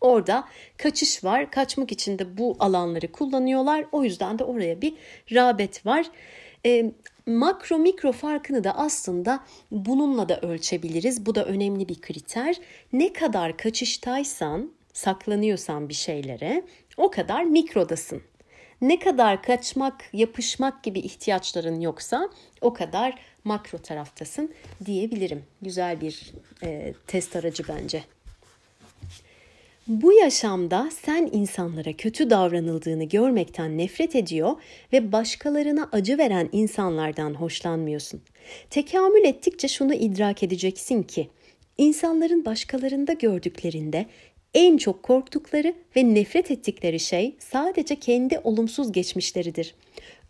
Orada 0.00 0.44
kaçış 0.76 1.24
var. 1.24 1.50
Kaçmak 1.50 1.92
için 1.92 2.18
de 2.18 2.38
bu 2.38 2.56
alanları 2.58 3.12
kullanıyorlar. 3.12 3.84
O 3.92 4.04
yüzden 4.04 4.38
de 4.38 4.44
oraya 4.44 4.80
bir 4.80 4.94
rağbet 5.32 5.86
var. 5.86 6.06
E, 6.66 6.92
makro 7.26 7.78
mikro 7.78 8.12
farkını 8.12 8.64
da 8.64 8.78
aslında 8.78 9.44
bununla 9.70 10.28
da 10.28 10.40
ölçebiliriz. 10.40 11.26
Bu 11.26 11.34
da 11.34 11.44
önemli 11.44 11.88
bir 11.88 12.00
kriter. 12.00 12.56
Ne 12.92 13.12
kadar 13.12 13.56
kaçıştaysan, 13.56 14.72
saklanıyorsan 14.92 15.88
bir 15.88 15.94
şeylere 15.94 16.62
o 16.96 17.10
kadar 17.10 17.44
mikrodasın. 17.44 18.22
Ne 18.80 18.98
kadar 18.98 19.42
kaçmak, 19.42 20.04
yapışmak 20.12 20.82
gibi 20.82 20.98
ihtiyaçların 20.98 21.80
yoksa 21.80 22.28
o 22.60 22.72
kadar 22.72 23.18
makro 23.44 23.78
taraftasın 23.78 24.54
diyebilirim. 24.84 25.44
Güzel 25.62 26.00
bir 26.00 26.32
e, 26.62 26.94
test 27.06 27.36
aracı 27.36 27.62
bence. 27.68 28.04
Bu 29.88 30.12
yaşamda 30.12 30.88
sen 31.04 31.28
insanlara 31.32 31.92
kötü 31.92 32.30
davranıldığını 32.30 33.04
görmekten 33.04 33.78
nefret 33.78 34.16
ediyor 34.16 34.52
ve 34.92 35.12
başkalarına 35.12 35.88
acı 35.92 36.18
veren 36.18 36.48
insanlardan 36.52 37.34
hoşlanmıyorsun. 37.34 38.20
Tekamül 38.70 39.24
ettikçe 39.24 39.68
şunu 39.68 39.94
idrak 39.94 40.42
edeceksin 40.42 41.02
ki 41.02 41.28
insanların 41.78 42.44
başkalarında 42.44 43.12
gördüklerinde 43.12 44.06
en 44.54 44.76
çok 44.76 45.02
korktukları 45.02 45.74
ve 45.96 46.14
nefret 46.14 46.50
ettikleri 46.50 47.00
şey 47.00 47.36
sadece 47.38 47.96
kendi 47.96 48.38
olumsuz 48.38 48.92
geçmişleridir. 48.92 49.74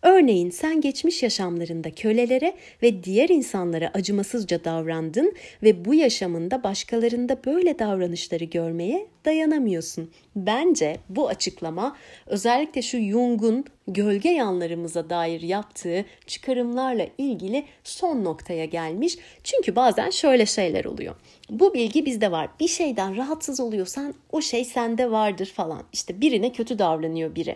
Örneğin 0.03 0.49
sen 0.49 0.81
geçmiş 0.81 1.23
yaşamlarında 1.23 1.91
kölelere 1.91 2.53
ve 2.81 3.03
diğer 3.03 3.29
insanlara 3.29 3.91
acımasızca 3.93 4.63
davrandın 4.63 5.33
ve 5.63 5.85
bu 5.85 5.93
yaşamında 5.93 6.63
başkalarında 6.63 7.45
böyle 7.45 7.79
davranışları 7.79 8.43
görmeye 8.43 9.07
dayanamıyorsun. 9.25 10.11
Bence 10.35 10.97
bu 11.09 11.27
açıklama 11.27 11.95
özellikle 12.25 12.81
şu 12.81 12.97
Jung'un 12.97 13.65
gölge 13.87 14.29
yanlarımıza 14.29 15.09
dair 15.09 15.41
yaptığı 15.41 16.05
çıkarımlarla 16.27 17.07
ilgili 17.17 17.65
son 17.83 18.23
noktaya 18.23 18.65
gelmiş. 18.65 19.17
Çünkü 19.43 19.75
bazen 19.75 20.09
şöyle 20.09 20.45
şeyler 20.45 20.85
oluyor. 20.85 21.15
Bu 21.49 21.73
bilgi 21.73 22.05
bizde 22.05 22.31
var. 22.31 22.49
Bir 22.59 22.67
şeyden 22.67 23.17
rahatsız 23.17 23.59
oluyorsan 23.59 24.13
o 24.31 24.41
şey 24.41 24.65
sende 24.65 25.11
vardır 25.11 25.51
falan. 25.55 25.83
İşte 25.93 26.21
birine 26.21 26.51
kötü 26.51 26.79
davranıyor 26.79 27.35
biri. 27.35 27.55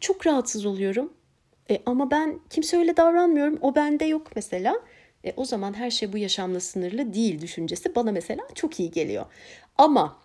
Çok 0.00 0.26
rahatsız 0.26 0.66
oluyorum 0.66 1.12
e, 1.72 1.82
ama 1.86 2.10
ben 2.10 2.40
kimse 2.50 2.76
öyle 2.76 2.96
davranmıyorum. 2.96 3.58
O 3.60 3.74
bende 3.74 4.04
yok 4.04 4.26
mesela. 4.36 4.80
E, 5.24 5.32
o 5.36 5.44
zaman 5.44 5.74
her 5.74 5.90
şey 5.90 6.12
bu 6.12 6.18
yaşamla 6.18 6.60
sınırlı 6.60 7.14
değil 7.14 7.40
düşüncesi 7.40 7.94
bana 7.94 8.12
mesela 8.12 8.42
çok 8.54 8.80
iyi 8.80 8.90
geliyor. 8.90 9.26
Ama 9.78 10.16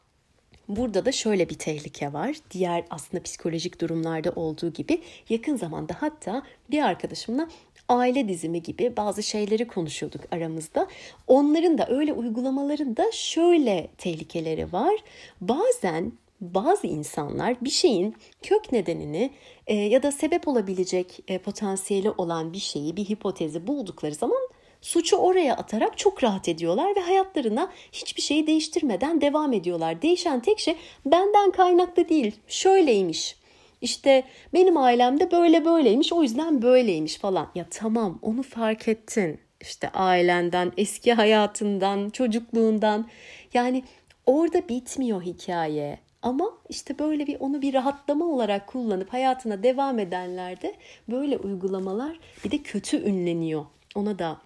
burada 0.67 1.05
da 1.05 1.11
şöyle 1.11 1.49
bir 1.49 1.55
tehlike 1.55 2.13
var. 2.13 2.35
Diğer 2.51 2.83
aslında 2.89 3.23
psikolojik 3.23 3.81
durumlarda 3.81 4.31
olduğu 4.31 4.73
gibi 4.73 5.01
yakın 5.29 5.55
zamanda 5.55 5.95
hatta 5.99 6.43
bir 6.71 6.83
arkadaşımla 6.83 7.47
aile 7.89 8.27
dizimi 8.27 8.63
gibi 8.63 8.97
bazı 8.97 9.23
şeyleri 9.23 9.67
konuşuyorduk 9.67 10.21
aramızda. 10.31 10.87
Onların 11.27 11.77
da 11.77 11.87
öyle 11.89 12.13
uygulamaların 12.13 12.97
da 12.97 13.11
şöyle 13.11 13.87
tehlikeleri 13.97 14.73
var. 14.73 14.95
Bazen 15.41 16.11
bazı 16.41 16.87
insanlar 16.87 17.55
bir 17.61 17.69
şeyin 17.69 18.15
kök 18.43 18.71
nedenini 18.71 19.31
e, 19.67 19.75
ya 19.75 20.03
da 20.03 20.11
sebep 20.11 20.47
olabilecek 20.47 21.19
e, 21.27 21.37
potansiyeli 21.37 22.11
olan 22.11 22.53
bir 22.53 22.59
şeyi, 22.59 22.97
bir 22.97 23.05
hipotezi 23.05 23.67
buldukları 23.67 24.13
zaman 24.15 24.47
suçu 24.81 25.15
oraya 25.15 25.55
atarak 25.55 25.97
çok 25.97 26.23
rahat 26.23 26.49
ediyorlar 26.49 26.95
ve 26.95 26.99
hayatlarına 26.99 27.71
hiçbir 27.91 28.21
şeyi 28.21 28.47
değiştirmeden 28.47 29.21
devam 29.21 29.53
ediyorlar. 29.53 30.01
Değişen 30.01 30.39
tek 30.39 30.59
şey 30.59 30.75
benden 31.05 31.51
kaynaklı 31.51 32.09
değil, 32.09 32.35
şöyleymiş. 32.47 33.35
İşte 33.81 34.23
benim 34.53 34.77
ailemde 34.77 35.31
böyle 35.31 35.65
böyleymiş, 35.65 36.13
o 36.13 36.23
yüzden 36.23 36.61
böyleymiş 36.61 37.17
falan. 37.17 37.51
Ya 37.55 37.65
tamam, 37.69 38.19
onu 38.21 38.43
fark 38.43 38.87
ettin. 38.87 39.39
İşte 39.61 39.89
ailenden, 39.89 40.71
eski 40.77 41.13
hayatından, 41.13 42.09
çocukluğundan. 42.09 43.07
Yani 43.53 43.83
orada 44.25 44.69
bitmiyor 44.69 45.21
hikaye. 45.21 45.99
Ama 46.21 46.57
işte 46.69 46.99
böyle 46.99 47.27
bir 47.27 47.39
onu 47.39 47.61
bir 47.61 47.73
rahatlama 47.73 48.25
olarak 48.25 48.67
kullanıp 48.67 49.13
hayatına 49.13 49.63
devam 49.63 49.99
edenlerde 49.99 50.75
böyle 51.09 51.37
uygulamalar 51.37 52.19
bir 52.45 52.51
de 52.51 52.57
kötü 52.57 53.03
ünleniyor. 53.03 53.65
Ona 53.95 54.19
da 54.19 54.37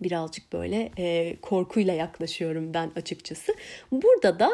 birazcık 0.00 0.52
böyle 0.52 0.90
e, 0.98 1.36
korkuyla 1.42 1.94
yaklaşıyorum 1.94 2.74
ben 2.74 2.90
açıkçası. 2.96 3.54
Burada 3.92 4.38
da 4.38 4.50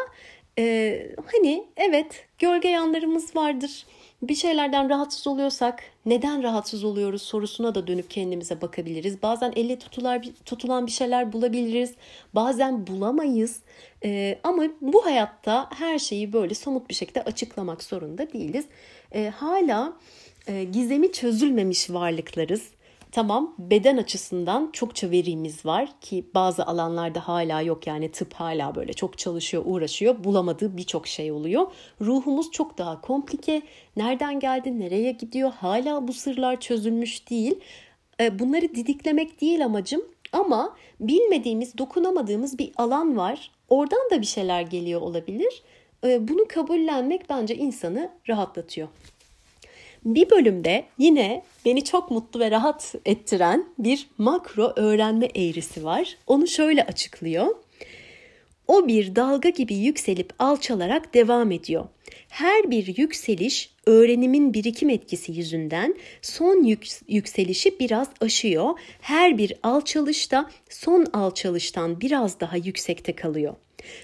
e, 0.58 1.16
hani 1.32 1.66
evet 1.76 2.26
gölge 2.38 2.68
yanlarımız 2.68 3.36
vardır 3.36 3.86
bir 4.22 4.34
şeylerden 4.34 4.90
rahatsız 4.90 5.26
oluyorsak 5.26 5.82
neden 6.06 6.42
rahatsız 6.42 6.84
oluyoruz 6.84 7.22
sorusuna 7.22 7.74
da 7.74 7.86
dönüp 7.86 8.10
kendimize 8.10 8.60
bakabiliriz. 8.60 9.22
Bazen 9.22 9.52
elle 9.56 9.78
tutular, 9.78 10.22
tutulan 10.44 10.86
bir 10.86 10.90
şeyler 10.90 11.32
bulabiliriz. 11.32 11.94
Bazen 12.34 12.86
bulamayız. 12.86 13.60
Ee, 14.04 14.38
ama 14.44 14.62
bu 14.80 15.06
hayatta 15.06 15.68
her 15.74 15.98
şeyi 15.98 16.32
böyle 16.32 16.54
somut 16.54 16.88
bir 16.88 16.94
şekilde 16.94 17.22
açıklamak 17.22 17.82
zorunda 17.82 18.32
değiliz. 18.32 18.64
Ee, 19.14 19.32
hala 19.36 19.92
e, 20.46 20.64
gizemi 20.64 21.12
çözülmemiş 21.12 21.90
varlıklarız. 21.90 22.68
Tamam 23.12 23.54
beden 23.58 23.96
açısından 23.96 24.70
çokça 24.72 25.10
verimiz 25.10 25.66
var 25.66 25.88
ki 26.00 26.26
bazı 26.34 26.66
alanlarda 26.66 27.28
hala 27.28 27.60
yok 27.60 27.86
yani 27.86 28.10
tıp 28.10 28.34
hala 28.34 28.74
böyle 28.74 28.92
çok 28.92 29.18
çalışıyor 29.18 29.62
uğraşıyor 29.66 30.24
bulamadığı 30.24 30.76
birçok 30.76 31.06
şey 31.06 31.32
oluyor. 31.32 31.66
Ruhumuz 32.00 32.50
çok 32.50 32.78
daha 32.78 33.00
komplike 33.00 33.62
nereden 33.96 34.40
geldi 34.40 34.80
nereye 34.80 35.12
gidiyor 35.12 35.52
hala 35.52 36.08
bu 36.08 36.12
sırlar 36.12 36.60
çözülmüş 36.60 37.30
değil. 37.30 37.60
E, 38.20 38.38
bunları 38.38 38.74
didiklemek 38.74 39.40
değil 39.40 39.64
amacım 39.64 40.02
ama 40.32 40.76
bilmediğimiz 41.00 41.78
dokunamadığımız 41.78 42.58
bir 42.58 42.72
alan 42.76 43.16
var 43.16 43.50
oradan 43.68 44.10
da 44.10 44.20
bir 44.20 44.26
şeyler 44.26 44.62
geliyor 44.62 45.00
olabilir. 45.00 45.62
E, 46.04 46.28
bunu 46.28 46.48
kabullenmek 46.48 47.30
bence 47.30 47.56
insanı 47.56 48.10
rahatlatıyor. 48.28 48.88
Bir 50.04 50.30
bölümde 50.30 50.84
yine 50.98 51.42
beni 51.64 51.84
çok 51.84 52.10
mutlu 52.10 52.40
ve 52.40 52.50
rahat 52.50 52.94
ettiren 53.06 53.66
bir 53.78 54.06
makro 54.18 54.72
öğrenme 54.76 55.26
eğrisi 55.26 55.84
var. 55.84 56.16
Onu 56.26 56.46
şöyle 56.46 56.86
açıklıyor. 56.86 57.46
O 58.68 58.88
bir 58.88 59.16
dalga 59.16 59.48
gibi 59.48 59.74
yükselip 59.74 60.32
alçalarak 60.38 61.14
devam 61.14 61.52
ediyor. 61.52 61.84
Her 62.28 62.70
bir 62.70 62.96
yükseliş 62.96 63.70
öğrenimin 63.86 64.54
birikim 64.54 64.90
etkisi 64.90 65.32
yüzünden 65.32 65.94
son 66.22 66.64
yük, 66.64 66.86
yükselişi 67.08 67.78
biraz 67.80 68.08
aşıyor. 68.20 68.70
Her 69.00 69.38
bir 69.38 69.54
alçalışta 69.62 70.50
son 70.68 71.06
alçalıştan 71.12 72.00
biraz 72.00 72.40
daha 72.40 72.56
yüksekte 72.56 73.12
kalıyor. 73.16 73.54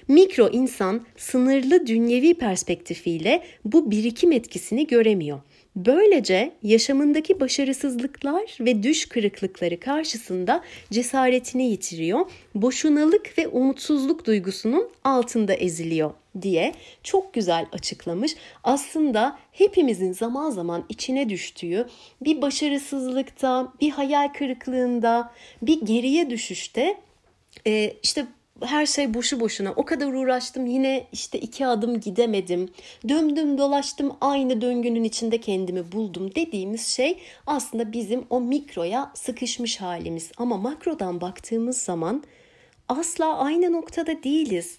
Mikro 0.07 0.49
insan 0.51 1.05
sınırlı 1.17 1.87
dünyevi 1.87 2.33
perspektifiyle 2.33 3.43
bu 3.65 3.91
birikim 3.91 4.31
etkisini 4.31 4.87
göremiyor. 4.87 5.39
Böylece 5.75 6.51
yaşamındaki 6.63 7.39
başarısızlıklar 7.39 8.57
ve 8.59 8.83
düş 8.83 9.05
kırıklıkları 9.05 9.79
karşısında 9.79 10.63
cesaretini 10.91 11.69
yitiriyor, 11.69 12.19
boşunalık 12.55 13.37
ve 13.37 13.47
umutsuzluk 13.47 14.25
duygusunun 14.25 14.89
altında 15.03 15.53
eziliyor 15.53 16.11
diye 16.41 16.73
çok 17.03 17.33
güzel 17.33 17.65
açıklamış. 17.71 18.35
Aslında 18.63 19.39
hepimizin 19.51 20.13
zaman 20.13 20.49
zaman 20.49 20.85
içine 20.89 21.29
düştüğü 21.29 21.87
bir 22.21 22.41
başarısızlıkta, 22.41 23.73
bir 23.81 23.89
hayal 23.89 24.27
kırıklığında, 24.27 25.31
bir 25.61 25.81
geriye 25.81 26.29
düşüşte 26.29 26.97
işte 28.03 28.25
her 28.61 28.85
şey 28.85 29.13
boşu 29.13 29.39
boşuna. 29.39 29.73
O 29.75 29.85
kadar 29.85 30.13
uğraştım 30.13 30.65
yine 30.65 31.07
işte 31.11 31.39
iki 31.39 31.65
adım 31.65 31.99
gidemedim. 31.99 32.69
Döndüm 33.09 33.57
dolaştım 33.57 34.15
aynı 34.21 34.61
döngünün 34.61 35.03
içinde 35.03 35.37
kendimi 35.37 35.91
buldum 35.91 36.35
dediğimiz 36.35 36.87
şey 36.87 37.19
aslında 37.47 37.91
bizim 37.91 38.25
o 38.29 38.41
mikroya 38.41 39.11
sıkışmış 39.13 39.81
halimiz. 39.81 40.31
Ama 40.37 40.57
makrodan 40.57 41.21
baktığımız 41.21 41.77
zaman 41.77 42.23
asla 42.87 43.37
aynı 43.37 43.71
noktada 43.71 44.23
değiliz. 44.23 44.77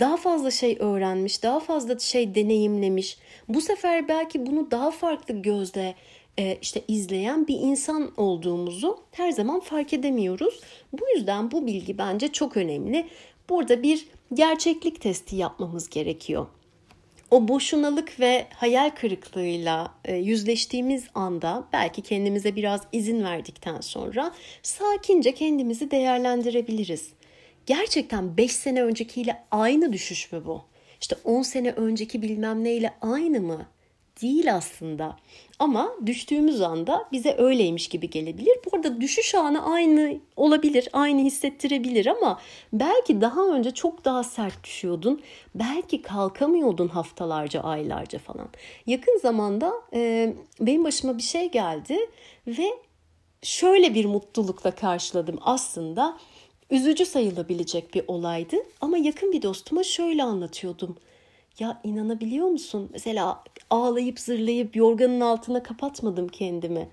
Daha 0.00 0.16
fazla 0.16 0.50
şey 0.50 0.76
öğrenmiş, 0.80 1.42
daha 1.42 1.60
fazla 1.60 1.98
şey 1.98 2.34
deneyimlemiş. 2.34 3.18
Bu 3.48 3.60
sefer 3.60 4.08
belki 4.08 4.46
bunu 4.46 4.70
daha 4.70 4.90
farklı 4.90 5.42
gözle 5.42 5.94
işte 6.62 6.82
izleyen 6.88 7.46
bir 7.46 7.58
insan 7.58 8.12
olduğumuzu 8.16 8.98
her 9.12 9.30
zaman 9.30 9.60
fark 9.60 9.92
edemiyoruz. 9.92 10.60
Bu 10.92 11.04
yüzden 11.16 11.50
bu 11.50 11.66
bilgi 11.66 11.98
bence 11.98 12.28
çok 12.32 12.56
önemli. 12.56 13.06
Burada 13.48 13.82
bir 13.82 14.06
gerçeklik 14.34 15.00
testi 15.00 15.36
yapmamız 15.36 15.88
gerekiyor. 15.88 16.46
O 17.30 17.48
boşunalık 17.48 18.20
ve 18.20 18.46
hayal 18.54 18.90
kırıklığıyla 18.90 19.94
e, 20.04 20.16
yüzleştiğimiz 20.16 21.04
anda 21.14 21.64
belki 21.72 22.02
kendimize 22.02 22.56
biraz 22.56 22.80
izin 22.92 23.24
verdikten 23.24 23.80
sonra 23.80 24.34
sakince 24.62 25.34
kendimizi 25.34 25.90
değerlendirebiliriz. 25.90 27.08
Gerçekten 27.66 28.36
5 28.36 28.52
sene 28.52 28.82
öncekiyle 28.82 29.42
aynı 29.50 29.92
düşüş 29.92 30.32
mü 30.32 30.42
bu? 30.46 30.62
İşte 31.00 31.16
10 31.24 31.42
sene 31.42 31.70
önceki 31.70 32.22
bilmem 32.22 32.64
neyle 32.64 32.94
aynı 33.00 33.40
mı? 33.40 33.66
Değil 34.22 34.54
aslında. 34.54 35.16
Ama 35.58 35.92
düştüğümüz 36.06 36.60
anda 36.60 37.08
bize 37.12 37.36
öyleymiş 37.38 37.88
gibi 37.88 38.10
gelebilir. 38.10 38.58
Bu 38.64 38.76
arada 38.76 39.00
düşüş 39.00 39.34
anı 39.34 39.72
aynı 39.72 40.18
olabilir, 40.36 40.88
aynı 40.92 41.20
hissettirebilir 41.20 42.06
ama 42.06 42.40
belki 42.72 43.20
daha 43.20 43.46
önce 43.48 43.70
çok 43.70 44.04
daha 44.04 44.24
sert 44.24 44.64
düşüyordun. 44.64 45.22
Belki 45.54 46.02
kalkamıyordun 46.02 46.88
haftalarca, 46.88 47.60
aylarca 47.60 48.18
falan. 48.18 48.48
Yakın 48.86 49.18
zamanda 49.18 49.72
e, 49.94 50.32
benim 50.60 50.84
başıma 50.84 51.18
bir 51.18 51.22
şey 51.22 51.50
geldi 51.50 51.98
ve 52.46 52.66
şöyle 53.42 53.94
bir 53.94 54.04
mutlulukla 54.04 54.70
karşıladım 54.70 55.38
aslında. 55.40 56.18
Üzücü 56.70 57.06
sayılabilecek 57.06 57.94
bir 57.94 58.04
olaydı 58.06 58.56
ama 58.80 58.98
yakın 58.98 59.32
bir 59.32 59.42
dostuma 59.42 59.84
şöyle 59.84 60.22
anlatıyordum. 60.22 60.96
Ya 61.58 61.80
inanabiliyor 61.84 62.46
musun? 62.48 62.88
Mesela 62.92 63.42
ağlayıp 63.70 64.20
zırlayıp 64.20 64.76
yorganın 64.76 65.20
altına 65.20 65.62
kapatmadım 65.62 66.28
kendimi. 66.28 66.88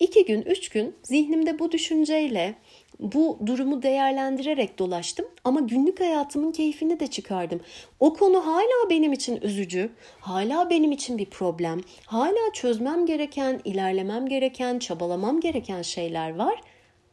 İki 0.00 0.24
gün, 0.24 0.42
üç 0.42 0.68
gün 0.68 0.94
zihnimde 1.02 1.58
bu 1.58 1.72
düşünceyle 1.72 2.54
bu 3.00 3.38
durumu 3.46 3.82
değerlendirerek 3.82 4.78
dolaştım 4.78 5.26
ama 5.44 5.60
günlük 5.60 6.00
hayatımın 6.00 6.52
keyfini 6.52 7.00
de 7.00 7.06
çıkardım. 7.06 7.60
O 8.00 8.14
konu 8.14 8.46
hala 8.46 8.90
benim 8.90 9.12
için 9.12 9.38
üzücü, 9.42 9.90
hala 10.20 10.70
benim 10.70 10.92
için 10.92 11.18
bir 11.18 11.26
problem, 11.26 11.80
hala 12.06 12.52
çözmem 12.52 13.06
gereken, 13.06 13.60
ilerlemem 13.64 14.26
gereken, 14.26 14.78
çabalamam 14.78 15.40
gereken 15.40 15.82
şeyler 15.82 16.34
var 16.36 16.60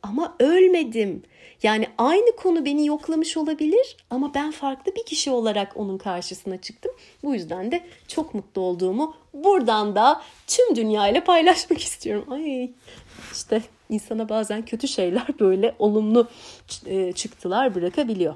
ama 0.04 0.36
ölmedim. 0.40 1.24
Yani 1.64 1.88
aynı 1.98 2.36
konu 2.36 2.66
beni 2.66 2.86
yoklamış 2.88 3.38
olabilir 3.38 3.98
ama 4.10 4.34
ben 4.34 4.52
farklı 4.52 4.96
bir 4.96 5.06
kişi 5.06 5.32
olarak 5.32 5.78
onun 5.78 5.98
karşısına 5.98 6.62
çıktım. 6.62 6.92
Bu 7.24 7.34
yüzden 7.34 7.72
de 7.72 7.82
çok 8.08 8.34
mutlu 8.34 8.62
olduğumu 8.62 9.16
buradan 9.34 9.96
da 9.96 10.22
tüm 10.48 10.76
dünyayla 10.76 11.24
paylaşmak 11.24 11.82
istiyorum. 11.84 12.26
Ay 12.34 12.72
işte 13.32 13.62
insana 13.90 14.30
bazen 14.30 14.66
kötü 14.66 14.88
şeyler 14.88 15.28
böyle 15.40 15.76
olumlu 15.80 16.28
e, 16.86 17.12
çıktılar 17.12 17.76
bırakabiliyor. 17.76 18.36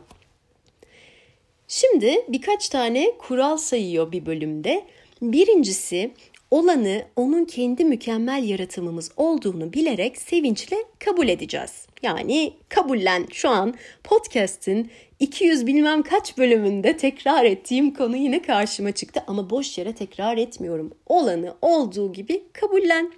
Şimdi 1.68 2.26
birkaç 2.28 2.70
tane 2.70 3.12
kural 3.18 3.58
sayıyor 3.58 4.12
bir 4.12 4.26
bölümde. 4.26 4.86
Birincisi 5.22 6.12
olanı 6.52 7.06
onun 7.16 7.46
kendi 7.46 7.86
mükemmel 7.86 8.44
yaratımımız 8.44 9.12
olduğunu 9.18 9.74
bilerek 9.74 10.18
sevinçle 10.18 10.78
kabul 11.00 11.28
edeceğiz. 11.28 11.89
Yani 12.04 12.54
kabullen 12.70 13.28
şu 13.32 13.50
an 13.50 13.74
podcast'in 14.04 14.92
200 15.20 15.68
bilmem 15.68 16.02
kaç 16.02 16.38
bölümünde 16.38 16.98
tekrar 16.98 17.46
ettiğim 17.46 17.94
konu 17.94 18.16
yine 18.16 18.42
karşıma 18.42 18.92
çıktı 18.92 19.24
ama 19.28 19.50
boş 19.50 19.78
yere 19.78 19.96
tekrar 19.96 20.38
etmiyorum. 20.38 20.94
Olanı 21.06 21.56
olduğu 21.62 22.14
gibi 22.14 22.44
kabullen. 22.54 23.12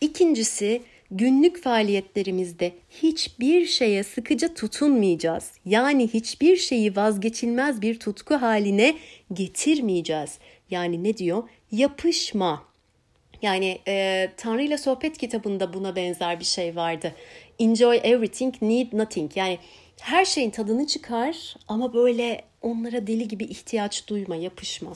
İkincisi 0.00 0.82
günlük 1.10 1.62
faaliyetlerimizde 1.62 2.72
hiçbir 3.02 3.66
şeye 3.66 4.04
sıkıca 4.04 4.54
tutunmayacağız. 4.54 5.52
Yani 5.64 6.08
hiçbir 6.08 6.56
şeyi 6.56 6.96
vazgeçilmez 6.96 7.82
bir 7.82 7.98
tutku 7.98 8.34
haline 8.34 8.94
getirmeyeceğiz. 9.32 10.38
Yani 10.70 11.04
ne 11.04 11.16
diyor? 11.16 11.42
Yapışma. 11.72 12.72
Yani 13.42 13.78
e, 13.88 14.28
Tanrı 14.36 14.62
ile 14.62 14.78
Sohbet 14.78 15.18
kitabında 15.18 15.72
buna 15.72 15.96
benzer 15.96 16.40
bir 16.40 16.44
şey 16.44 16.76
vardı. 16.76 17.14
Enjoy 17.58 18.00
everything, 18.02 18.54
need 18.62 18.92
nothing. 18.92 19.36
Yani 19.36 19.58
her 20.00 20.24
şeyin 20.24 20.50
tadını 20.50 20.86
çıkar 20.86 21.54
ama 21.68 21.94
böyle 21.94 22.44
onlara 22.62 23.06
deli 23.06 23.28
gibi 23.28 23.44
ihtiyaç 23.44 24.08
duyma, 24.08 24.36
yapışma. 24.36 24.92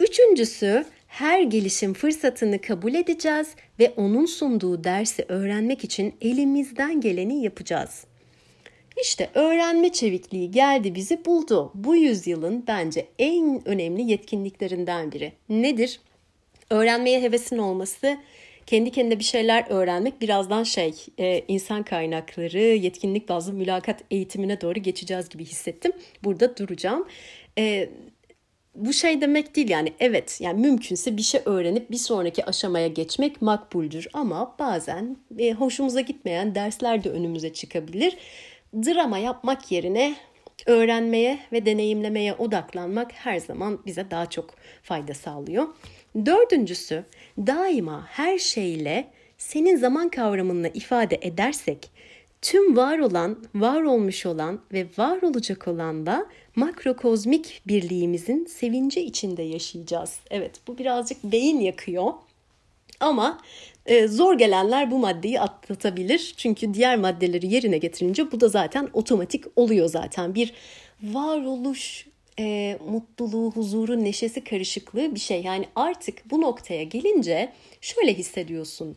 Üçüncüsü 0.00 0.84
her 1.06 1.42
gelişim 1.42 1.94
fırsatını 1.94 2.60
kabul 2.60 2.94
edeceğiz 2.94 3.48
ve 3.78 3.92
onun 3.96 4.26
sunduğu 4.26 4.84
dersi 4.84 5.24
öğrenmek 5.28 5.84
için 5.84 6.14
elimizden 6.20 7.00
geleni 7.00 7.42
yapacağız. 7.42 8.04
İşte 9.02 9.30
öğrenme 9.34 9.92
çevikliği 9.92 10.50
geldi 10.50 10.94
bizi 10.94 11.24
buldu. 11.24 11.72
Bu 11.74 11.96
yüzyılın 11.96 12.64
bence 12.66 13.06
en 13.18 13.68
önemli 13.68 14.02
yetkinliklerinden 14.02 15.12
biri. 15.12 15.32
Nedir? 15.48 16.00
Öğrenmeye 16.70 17.22
hevesin 17.22 17.58
olması, 17.58 18.18
kendi 18.68 18.90
kendine 18.90 19.18
bir 19.18 19.24
şeyler 19.24 19.64
öğrenmek 19.68 20.20
birazdan 20.20 20.62
şey 20.62 20.94
e, 21.18 21.44
insan 21.48 21.82
kaynakları 21.82 22.58
yetkinlik 22.58 23.28
bazlı 23.28 23.52
mülakat 23.52 24.04
eğitimine 24.10 24.60
doğru 24.60 24.80
geçeceğiz 24.80 25.28
gibi 25.28 25.44
hissettim. 25.44 25.92
Burada 26.24 26.56
duracağım. 26.56 27.06
E, 27.58 27.90
bu 28.74 28.92
şey 28.92 29.20
demek 29.20 29.56
değil 29.56 29.68
yani 29.68 29.92
evet 30.00 30.40
yani 30.40 30.60
mümkünse 30.60 31.16
bir 31.16 31.22
şey 31.22 31.40
öğrenip 31.44 31.90
bir 31.90 31.96
sonraki 31.96 32.44
aşamaya 32.44 32.88
geçmek 32.88 33.42
makbuldür 33.42 34.08
ama 34.12 34.56
bazen 34.58 35.16
e, 35.38 35.52
hoşumuza 35.52 36.00
gitmeyen 36.00 36.54
dersler 36.54 37.04
de 37.04 37.10
önümüze 37.10 37.52
çıkabilir. 37.52 38.16
Drama 38.74 39.18
yapmak 39.18 39.72
yerine 39.72 40.14
öğrenmeye 40.66 41.38
ve 41.52 41.66
deneyimlemeye 41.66 42.34
odaklanmak 42.34 43.12
her 43.12 43.38
zaman 43.38 43.78
bize 43.86 44.10
daha 44.10 44.26
çok 44.26 44.54
fayda 44.82 45.14
sağlıyor. 45.14 45.66
Dördüncüsü 46.26 47.04
daima 47.38 48.06
her 48.06 48.38
şeyle 48.38 49.10
senin 49.38 49.76
zaman 49.76 50.08
kavramını 50.08 50.68
ifade 50.68 51.18
edersek 51.22 51.90
tüm 52.42 52.76
var 52.76 52.98
olan, 52.98 53.44
var 53.54 53.82
olmuş 53.82 54.26
olan 54.26 54.60
ve 54.72 54.86
var 54.98 55.22
olacak 55.22 55.68
olan 55.68 56.06
da 56.06 56.26
makrokozmik 56.56 57.62
birliğimizin 57.66 58.44
sevinci 58.44 59.00
içinde 59.00 59.42
yaşayacağız. 59.42 60.18
Evet 60.30 60.60
bu 60.66 60.78
birazcık 60.78 61.24
beyin 61.24 61.60
yakıyor 61.60 62.12
ama 63.00 63.40
e, 63.88 64.08
zor 64.08 64.38
gelenler 64.38 64.90
bu 64.90 64.98
maddeyi 64.98 65.40
atlatabilir. 65.40 66.34
Çünkü 66.36 66.74
diğer 66.74 66.96
maddeleri 66.96 67.54
yerine 67.54 67.78
getirince 67.78 68.32
bu 68.32 68.40
da 68.40 68.48
zaten 68.48 68.88
otomatik 68.92 69.44
oluyor 69.56 69.88
zaten. 69.88 70.34
Bir 70.34 70.52
varoluş 71.02 72.06
e, 72.38 72.78
mutluluğu, 72.90 73.52
huzuru, 73.52 74.04
neşesi 74.04 74.44
karışıklığı 74.44 75.14
bir 75.14 75.20
şey. 75.20 75.42
Yani 75.42 75.64
artık 75.76 76.30
bu 76.30 76.40
noktaya 76.40 76.82
gelince 76.82 77.52
şöyle 77.80 78.14
hissediyorsun. 78.14 78.96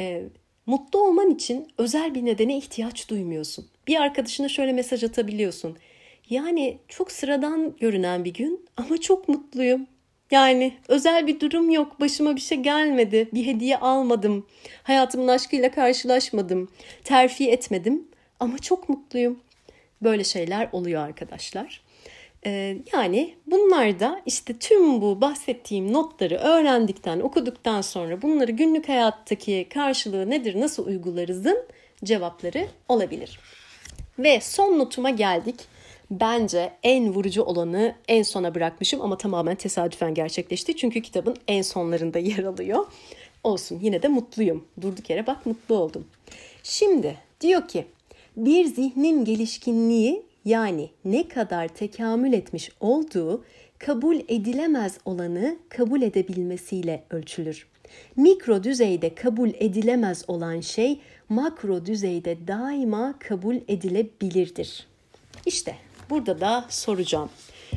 E, 0.00 0.22
mutlu 0.66 0.98
olman 0.98 1.30
için 1.30 1.68
özel 1.78 2.14
bir 2.14 2.24
nedene 2.24 2.58
ihtiyaç 2.58 3.10
duymuyorsun. 3.10 3.66
Bir 3.86 3.96
arkadaşına 3.96 4.48
şöyle 4.48 4.72
mesaj 4.72 5.04
atabiliyorsun. 5.04 5.76
Yani 6.30 6.78
çok 6.88 7.12
sıradan 7.12 7.76
görünen 7.80 8.24
bir 8.24 8.34
gün 8.34 8.66
ama 8.76 9.00
çok 9.00 9.28
mutluyum. 9.28 9.86
Yani 10.34 10.72
özel 10.88 11.26
bir 11.26 11.40
durum 11.40 11.70
yok, 11.70 12.00
başıma 12.00 12.36
bir 12.36 12.40
şey 12.40 12.58
gelmedi, 12.58 13.28
bir 13.34 13.46
hediye 13.46 13.76
almadım, 13.76 14.46
hayatımın 14.82 15.28
aşkıyla 15.28 15.70
karşılaşmadım, 15.70 16.68
terfi 17.04 17.50
etmedim 17.50 18.08
ama 18.40 18.58
çok 18.58 18.88
mutluyum. 18.88 19.38
Böyle 20.02 20.24
şeyler 20.24 20.68
oluyor 20.72 21.02
arkadaşlar. 21.02 21.82
Ee, 22.46 22.76
yani 22.92 23.34
bunlar 23.46 24.00
da 24.00 24.22
işte 24.26 24.58
tüm 24.58 25.00
bu 25.00 25.20
bahsettiğim 25.20 25.92
notları 25.92 26.36
öğrendikten, 26.36 27.20
okuduktan 27.20 27.80
sonra 27.80 28.22
bunları 28.22 28.52
günlük 28.52 28.88
hayattaki 28.88 29.66
karşılığı 29.74 30.30
nedir, 30.30 30.60
nasıl 30.60 30.86
uygularızın 30.86 31.64
cevapları 32.04 32.68
olabilir. 32.88 33.38
Ve 34.18 34.40
son 34.40 34.78
notuma 34.78 35.10
geldik. 35.10 35.56
Bence 36.10 36.72
en 36.82 37.14
vurucu 37.14 37.42
olanı 37.42 37.94
en 38.08 38.22
sona 38.22 38.54
bırakmışım 38.54 39.00
ama 39.00 39.18
tamamen 39.18 39.54
tesadüfen 39.54 40.14
gerçekleşti. 40.14 40.76
Çünkü 40.76 41.02
kitabın 41.02 41.36
en 41.48 41.62
sonlarında 41.62 42.18
yer 42.30 42.44
alıyor. 42.44 42.86
Olsun 43.44 43.78
yine 43.82 44.02
de 44.02 44.08
mutluyum. 44.08 44.64
Durduk 44.80 45.10
yere 45.10 45.26
bak 45.26 45.46
mutlu 45.46 45.78
oldum. 45.78 46.04
Şimdi 46.62 47.16
diyor 47.40 47.68
ki 47.68 47.86
bir 48.36 48.64
zihnin 48.64 49.24
gelişkinliği 49.24 50.22
yani 50.44 50.90
ne 51.04 51.28
kadar 51.28 51.68
tekamül 51.68 52.32
etmiş 52.32 52.70
olduğu 52.80 53.44
kabul 53.78 54.16
edilemez 54.28 54.98
olanı 55.04 55.56
kabul 55.68 56.02
edebilmesiyle 56.02 57.04
ölçülür. 57.10 57.66
Mikro 58.16 58.64
düzeyde 58.64 59.14
kabul 59.14 59.50
edilemez 59.54 60.24
olan 60.28 60.60
şey 60.60 61.00
makro 61.28 61.86
düzeyde 61.86 62.36
daima 62.46 63.14
kabul 63.18 63.56
edilebilirdir. 63.68 64.86
İşte 65.46 65.76
burada 66.10 66.40
da 66.40 66.66
soracağım. 66.68 67.30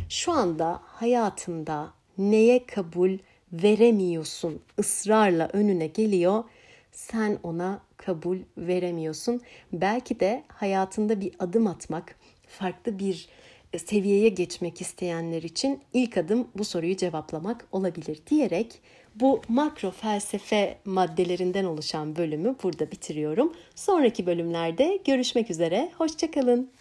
Şu 0.09 0.31
anda 0.31 0.79
hayatında 0.85 1.93
neye 2.17 2.65
kabul 2.65 3.17
veremiyorsun? 3.53 4.61
ısrarla 4.79 5.49
önüne 5.53 5.87
geliyor. 5.87 6.43
Sen 6.91 7.39
ona 7.43 7.79
kabul 7.97 8.37
veremiyorsun. 8.57 9.41
Belki 9.73 10.19
de 10.19 10.43
hayatında 10.47 11.21
bir 11.21 11.31
adım 11.39 11.67
atmak, 11.67 12.15
farklı 12.47 12.99
bir 12.99 13.27
seviyeye 13.77 14.29
geçmek 14.29 14.81
isteyenler 14.81 15.43
için 15.43 15.81
ilk 15.93 16.17
adım 16.17 16.47
bu 16.55 16.65
soruyu 16.65 16.97
cevaplamak 16.97 17.67
olabilir 17.71 18.19
diyerek 18.29 18.81
bu 19.15 19.41
makro 19.47 19.91
felsefe 19.91 20.77
maddelerinden 20.85 21.65
oluşan 21.65 22.15
bölümü 22.15 22.55
burada 22.63 22.91
bitiriyorum. 22.91 23.53
Sonraki 23.75 24.25
bölümlerde 24.25 24.99
görüşmek 25.05 25.51
üzere. 25.51 25.91
Hoşçakalın. 25.97 26.71